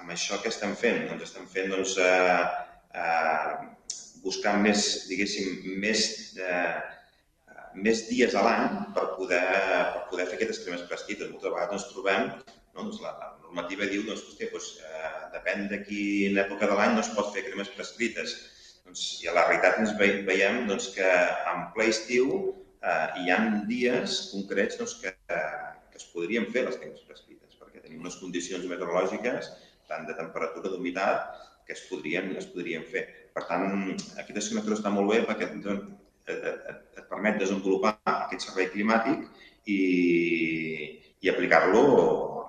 Amb 0.01 0.11
això 0.17 0.41
que 0.43 0.51
estem 0.51 0.75
fent? 0.81 1.05
Doncs 1.11 1.29
estem 1.29 1.47
fent 1.53 1.71
doncs, 1.77 1.95
eh, 2.03 2.41
eh, 3.05 3.53
buscar 4.27 4.57
més, 4.63 4.85
diguéssim, 5.11 5.79
més, 5.83 6.03
eh, 6.43 6.77
més 7.87 8.05
dies 8.11 8.35
a 8.35 8.45
l'any 8.47 8.69
per 8.97 9.07
poder, 9.17 9.43
per 9.95 10.05
poder 10.11 10.29
fer 10.29 10.39
aquestes 10.39 10.63
cremes 10.65 10.85
prescrites. 10.91 11.33
Moltes 11.33 11.53
vegades 11.53 11.79
ens 11.79 11.91
trobem 11.93 12.31
no? 12.77 12.85
doncs 12.85 13.01
la, 13.05 13.15
la 13.21 13.31
normativa 13.45 13.89
diu 13.91 14.05
doncs, 14.07 14.25
hòstia, 14.29 14.51
doncs, 14.53 14.69
eh, 14.85 15.15
depèn 15.37 15.67
de 15.73 15.81
quina 15.87 16.45
època 16.45 16.69
de 16.71 16.77
l'any 16.79 16.95
no 16.97 17.05
es 17.05 17.13
pot 17.17 17.33
fer 17.35 17.47
cremes 17.49 17.73
prescrites. 17.77 18.37
Doncs, 18.87 19.05
I 19.25 19.31
a 19.31 19.37
la 19.37 19.47
realitat 19.49 19.81
ens 19.83 19.95
ve, 20.01 20.11
veiem 20.29 20.65
doncs, 20.71 20.91
que 20.97 21.11
en 21.53 21.67
ple 21.75 21.89
estiu 21.93 22.33
eh, 22.37 23.07
hi 23.23 23.33
ha 23.33 23.41
dies 23.71 24.19
concrets 24.33 24.81
doncs, 24.81 24.99
que, 25.03 25.15
que 25.27 26.01
es 26.01 26.09
podrien 26.13 26.49
fer 26.55 26.67
les 26.69 26.79
cremes 26.81 27.05
prescrites, 27.09 27.57
perquè 27.61 27.83
tenim 27.85 28.05
unes 28.05 28.19
condicions 28.23 28.67
meteorològiques, 28.71 29.53
tant 29.91 30.07
de 30.09 30.17
temperatura, 30.19 30.73
d'humitat, 30.73 31.45
que 31.67 31.75
es 31.75 31.87
podrien, 31.91 32.31
es 32.39 32.47
podrien 32.53 32.85
fer. 32.87 33.07
Per 33.37 33.45
tant, 33.45 33.67
aquesta 34.17 34.41
assignatura 34.41 34.79
està 34.79 34.91
molt 34.93 35.13
bé 35.13 35.21
perquè 35.29 35.51
et, 35.51 35.67
et, 36.33 36.47
et, 36.49 36.85
et 36.97 37.09
permet 37.11 37.37
desenvolupar 37.43 37.99
aquest 38.15 38.47
servei 38.49 38.71
climàtic 38.73 39.27
i, 39.69 39.81
i 41.21 41.33
aplicar-lo 41.33 41.83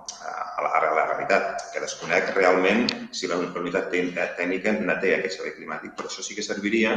a 0.08 0.62
la, 0.64 0.70
a 0.78 0.94
la 0.96 1.04
realitat, 1.10 1.66
que 1.72 1.82
desconec 1.84 2.32
realment 2.36 2.86
si 3.12 3.28
la, 3.28 3.36
unitat 3.38 3.90
tècnica 3.92 4.72
té 5.02 5.12
aquest 5.16 5.36
servei 5.36 5.56
climàtic. 5.58 5.92
Per 5.98 6.06
això 6.08 6.24
sí 6.24 6.36
que 6.38 6.46
serviria 6.46 6.94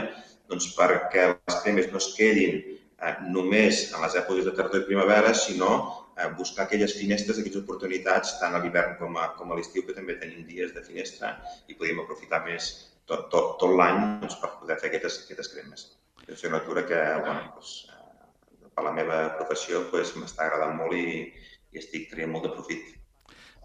doncs, 0.47 0.69
perquè 0.77 1.27
les 1.34 1.60
cremes 1.65 1.91
no 1.91 1.99
es 1.99 2.08
quedin 2.15 2.62
eh, 2.62 3.13
només 3.36 3.89
en 3.91 4.06
les 4.06 4.15
èpoques 4.21 4.47
de 4.47 4.56
tardor 4.56 4.84
i 4.84 4.88
primavera, 4.88 5.34
sinó 5.36 5.73
eh, 6.15 6.30
buscar 6.38 6.65
aquelles 6.65 6.95
finestres, 6.99 7.39
aquelles 7.39 7.63
oportunitats, 7.63 8.38
tant 8.39 8.56
a 8.56 8.63
l'hivern 8.63 8.95
com 9.04 9.19
a, 9.19 9.34
com 9.36 9.51
a 9.51 9.60
l'estiu, 9.60 9.86
que 9.88 9.97
també 9.99 10.15
tenim 10.21 10.47
dies 10.47 10.71
de 10.75 10.84
finestra 10.88 11.36
i 11.67 11.75
podríem 11.75 12.04
aprofitar 12.06 12.43
més 12.47 12.71
tot, 13.12 13.28
tot, 13.34 13.52
tot 13.62 13.76
l'any 13.76 14.00
doncs, 14.21 14.38
per 14.41 14.54
poder 14.62 14.80
fer 14.82 14.91
aquestes, 14.91 15.19
aquestes 15.26 15.52
cremes. 15.54 15.86
És 16.30 16.45
una 16.47 16.60
natura 16.60 16.86
que, 16.88 17.02
bueno, 17.26 17.52
doncs, 17.58 17.76
eh, 17.91 18.69
per 18.71 18.88
la 18.88 18.95
meva 18.95 19.21
professió 19.38 19.84
doncs, 19.91 20.15
m'està 20.19 20.47
agradant 20.47 20.78
molt 20.80 20.95
i, 20.97 21.28
i 21.71 21.84
estic 21.84 22.10
traient 22.12 22.32
molt 22.32 22.47
de 22.47 22.56
profit. 22.56 22.97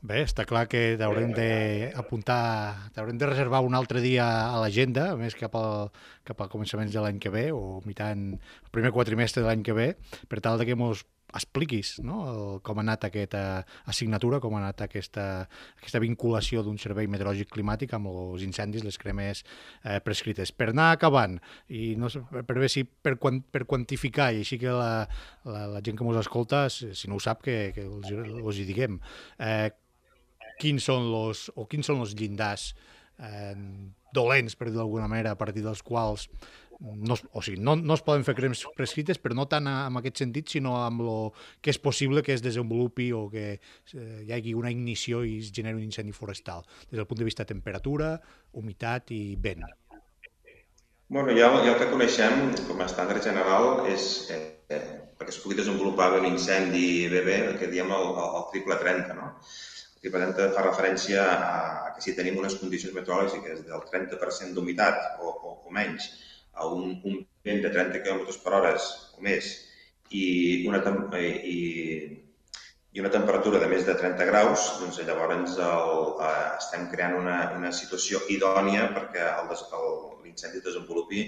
Bé, 0.06 0.20
està 0.26 0.44
clar 0.46 0.66
que 0.70 0.80
t'haurem 1.00 1.32
d'apuntar, 1.34 2.40
t'haurem 2.94 3.16
de 3.18 3.28
reservar 3.30 3.62
un 3.64 3.74
altre 3.74 4.02
dia 4.04 4.26
a 4.52 4.60
l'agenda, 4.60 5.08
més 5.18 5.34
cap, 5.38 5.56
al, 5.58 5.88
cap 6.28 6.42
a 6.44 6.50
començaments 6.52 6.92
de 6.94 7.02
l'any 7.02 7.18
que 7.22 7.32
ve, 7.32 7.48
o 7.56 7.80
mitant 7.88 8.28
el 8.36 8.72
primer 8.74 8.92
quatrimestre 8.94 9.42
de 9.42 9.48
l'any 9.48 9.64
que 9.66 9.74
ve, 9.74 9.88
per 10.28 10.42
tal 10.44 10.60
de 10.60 10.68
que 10.68 10.76
mos 10.78 11.02
expliquis 11.34 11.96
no? 12.06 12.18
El, 12.30 12.42
com 12.66 12.78
ha 12.78 12.84
anat 12.84 13.06
aquesta 13.08 13.42
assignatura, 13.90 14.40
com 14.42 14.54
ha 14.56 14.60
anat 14.62 14.84
aquesta, 14.86 15.46
aquesta 15.78 16.02
vinculació 16.02 16.62
d'un 16.64 16.78
servei 16.80 17.08
meteorològic 17.10 17.50
climàtic 17.54 17.94
amb 17.96 18.10
els 18.12 18.44
incendis, 18.46 18.84
les 18.86 18.98
cremes 19.00 19.42
eh, 19.44 19.98
prescrites. 20.04 20.52
Per 20.52 20.70
anar 20.72 20.92
acabant, 20.94 21.38
i 21.68 21.94
no 22.00 22.10
sé, 22.12 22.22
per 22.36 22.54
veure 22.54 22.70
si 22.72 22.84
per, 22.86 23.16
per 23.18 23.64
quantificar, 23.68 24.32
i 24.34 24.44
així 24.44 24.60
que 24.62 24.72
la, 24.72 25.06
la, 25.48 25.66
la 25.76 25.82
gent 25.84 25.98
que 25.98 26.06
ens 26.06 26.22
escolta, 26.22 26.66
si 26.70 27.10
no 27.10 27.18
ho 27.18 27.22
sap, 27.22 27.42
que, 27.46 27.58
que 27.76 27.86
els, 27.86 28.12
els 28.12 28.60
hi 28.62 28.68
diguem, 28.68 29.00
eh, 29.42 29.70
quins 30.60 30.86
són 30.88 31.10
els, 31.12 31.48
o 31.56 31.66
quins 31.70 31.88
són 31.90 32.00
els 32.04 32.14
llindars 32.16 32.70
eh, 33.18 33.56
dolents, 34.14 34.56
per 34.56 34.70
dir 34.70 34.78
d'alguna 34.78 35.08
manera, 35.08 35.34
a 35.34 35.40
partir 35.40 35.64
dels 35.64 35.82
quals 35.84 36.28
no, 36.80 37.16
o 37.32 37.42
sigui, 37.42 37.60
no, 37.62 37.74
no 37.76 37.94
es 37.96 38.02
poden 38.04 38.24
fer 38.26 38.34
crems 38.36 38.64
prescrites, 38.76 39.20
però 39.22 39.36
no 39.38 39.46
tant 39.48 39.68
en 39.70 39.96
aquest 40.00 40.20
sentit, 40.20 40.50
sinó 40.52 40.76
amb 40.82 41.02
el 41.04 41.30
que 41.64 41.72
és 41.72 41.80
possible 41.80 42.22
que 42.26 42.34
es 42.36 42.44
desenvolupi 42.44 43.08
o 43.16 43.26
que 43.32 43.46
eh, 43.54 44.20
hi 44.26 44.32
hagi 44.36 44.52
una 44.54 44.72
ignició 44.74 45.22
i 45.24 45.38
es 45.40 45.52
generi 45.56 45.80
un 45.80 45.86
incendi 45.86 46.12
forestal, 46.16 46.66
des 46.90 47.00
del 47.00 47.08
punt 47.08 47.22
de 47.22 47.28
vista 47.28 47.46
de 47.46 47.54
temperatura, 47.54 48.16
humitat 48.52 49.12
i 49.16 49.22
vent. 49.40 49.64
Bueno, 51.08 51.30
ja, 51.38 51.48
ja 51.62 51.72
el 51.72 51.78
que 51.78 51.88
coneixem 51.88 52.50
com 52.66 52.80
a 52.82 52.88
estàndard 52.90 53.24
general 53.24 53.86
és 53.88 54.26
eh, 54.34 54.42
eh, 54.74 54.82
perquè 55.16 55.32
es 55.32 55.40
pugui 55.40 55.56
desenvolupar 55.56 56.10
un 56.18 56.26
incendi 56.28 57.06
bé 57.08 57.22
bé, 57.24 57.38
el 57.52 57.60
que 57.60 57.70
diem 57.72 57.92
el, 57.94 58.10
el, 58.10 58.38
el 58.40 58.46
triple 58.52 58.78
30, 58.82 59.14
no? 59.16 59.30
Equivalent 60.06 60.36
fa 60.54 60.62
referència 60.62 61.22
a 61.34 61.94
que 61.96 62.04
si 62.04 62.14
tenim 62.14 62.36
unes 62.38 62.54
condicions 62.60 62.94
meteorològiques 62.94 63.64
del 63.66 63.80
30% 63.90 64.54
d'humitat 64.54 65.18
o, 65.18 65.32
o, 65.32 65.54
o 65.66 65.72
menys, 65.74 66.06
a 66.54 66.68
un, 66.70 66.92
un 67.02 67.16
vent 67.42 67.64
de 67.64 67.72
30 67.74 68.04
km 68.04 68.22
per 68.44 68.52
hora 68.54 68.70
o 68.76 69.24
més 69.26 69.48
i 70.14 70.62
una, 70.70 70.78
i, 71.18 71.58
i 72.94 73.02
una 73.02 73.10
temperatura 73.10 73.58
de 73.58 73.66
més 73.72 73.82
de 73.88 73.96
30 73.98 74.28
graus, 74.30 74.68
doncs 74.78 75.02
llavors 75.08 75.58
el, 75.58 75.90
eh, 76.28 76.46
estem 76.60 76.86
creant 76.94 77.18
una, 77.18 77.40
una 77.58 77.74
situació 77.74 78.22
idònia 78.30 78.86
perquè 78.94 79.26
l'incendi 80.22 80.62
es 80.62 80.68
desenvolupi 80.70 81.26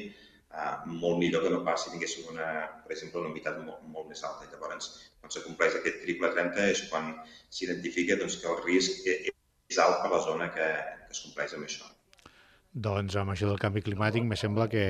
eh, 0.54 0.76
molt 0.86 1.20
millor 1.22 1.44
que 1.44 1.52
no 1.52 1.60
pas 1.66 1.84
si 1.84 1.92
tinguéssim, 1.94 2.30
una, 2.32 2.48
per 2.84 2.94
exemple, 2.96 3.22
una 3.22 3.32
humitat 3.32 3.60
molt, 3.64 3.84
molt 3.92 4.08
més 4.12 4.24
alta. 4.28 4.48
Llavors, 4.52 4.90
quan 5.20 5.34
s'acompleix 5.34 5.78
aquest 5.78 6.02
triple 6.04 6.32
30 6.34 6.70
és 6.72 6.84
quan 6.92 7.12
s'identifica 7.50 8.18
doncs, 8.20 8.40
que 8.42 8.50
el 8.52 8.64
risc 8.64 9.08
és 9.12 9.78
alt 9.84 10.02
per 10.02 10.12
la 10.14 10.24
zona 10.24 10.50
que, 10.54 10.68
que 11.06 11.16
es 11.16 11.24
compleix 11.26 11.54
amb 11.56 11.68
això. 11.68 11.88
Doncs 12.88 13.16
amb 13.16 13.32
això 13.32 13.48
del 13.48 13.58
canvi 13.58 13.82
climàtic 13.82 14.26
me 14.28 14.36
sembla 14.36 14.68
que 14.70 14.84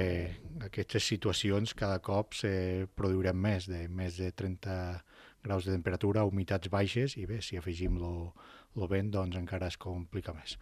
aquestes 0.67 1.07
situacions 1.09 1.73
cada 1.79 2.01
cop 2.05 2.35
se 2.37 2.51
produiran 2.99 3.39
més, 3.39 3.69
de 3.71 3.87
més 3.89 4.19
de 4.19 4.33
30 4.35 4.75
graus 5.47 5.65
de 5.65 5.73
temperatura, 5.73 6.27
humitats 6.27 6.69
baixes, 6.69 7.15
i 7.17 7.25
bé, 7.27 7.39
si 7.41 7.57
afegim 7.57 7.97
lo, 8.03 8.35
el 8.79 8.91
vent 8.91 9.11
doncs 9.15 9.39
encara 9.41 9.69
es 9.69 9.79
complica 9.81 10.35
més. 10.37 10.57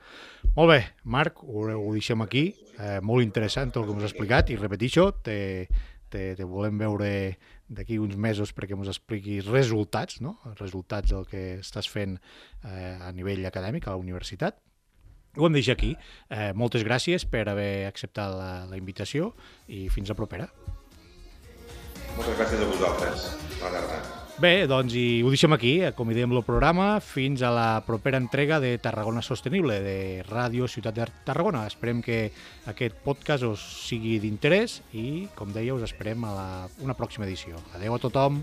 Molt 0.57 0.73
bé, 0.73 0.81
Marc, 1.05 1.43
ho, 1.45 1.67
ho 1.73 1.91
deixem 1.95 2.25
aquí. 2.25 2.49
Eh, 2.79 2.99
molt 3.03 3.25
interessant 3.25 3.75
el 3.75 3.85
que 3.85 3.95
ens 3.95 4.07
has 4.07 4.13
explicat 4.13 4.51
i 4.53 4.59
repetixo, 4.61 5.11
te, 5.27 5.39
te, 6.13 6.33
te 6.39 6.49
volem 6.49 6.79
veure 6.81 7.11
d'aquí 7.69 7.99
uns 7.99 8.17
mesos 8.17 8.53
perquè 8.55 8.77
ens 8.77 8.93
expliquis 8.93 9.47
resultats, 9.49 10.21
no? 10.23 10.37
resultats 10.61 11.13
del 11.13 11.27
que 11.29 11.47
estàs 11.59 11.89
fent 11.91 12.17
eh, 12.63 12.95
a 13.01 13.11
nivell 13.17 13.45
acadèmic 13.49 13.89
a 13.89 13.97
la 13.97 14.03
universitat. 14.03 14.61
Ho 15.37 15.49
hem 15.49 15.57
deixat 15.57 15.77
aquí. 15.77 15.93
Eh, 16.33 16.53
moltes 16.57 16.85
gràcies 16.87 17.27
per 17.29 17.45
haver 17.53 17.87
acceptat 17.91 18.33
la, 18.33 18.53
la 18.71 18.81
invitació 18.81 19.35
i 19.69 19.87
fins 19.93 20.11
a 20.13 20.19
propera. 20.19 20.49
Moltes 22.17 22.39
gràcies 22.39 22.63
a 22.63 22.71
vosaltres. 22.71 23.33
Bona 23.59 23.75
tarda. 23.83 24.16
Bé, 24.37 24.67
doncs 24.69 24.93
i 24.93 25.23
ho 25.25 25.31
deixem 25.33 25.55
aquí, 25.57 25.71
acomidem 25.89 26.35
el 26.35 26.43
programa 26.45 26.99
fins 27.01 27.41
a 27.41 27.49
la 27.57 27.69
propera 27.87 28.19
entrega 28.21 28.59
de 28.61 28.75
Tarragona 28.77 29.23
Sostenible, 29.25 29.79
de 29.81 29.97
Ràdio 30.29 30.69
Ciutat 30.69 30.99
de 30.99 31.07
Tarragona. 31.25 31.63
Esperem 31.65 32.03
que 32.05 32.19
aquest 32.69 33.01
podcast 33.07 33.49
us 33.49 33.65
sigui 33.87 34.19
d'interès 34.21 34.83
i, 34.93 35.25
com 35.41 35.57
deia, 35.57 35.73
us 35.73 35.89
esperem 35.89 36.29
a 36.29 36.35
la, 36.37 36.51
una 36.85 36.99
pròxima 37.01 37.25
edició. 37.25 37.57
Adeu 37.81 37.97
a 37.97 38.03
tothom! 38.03 38.43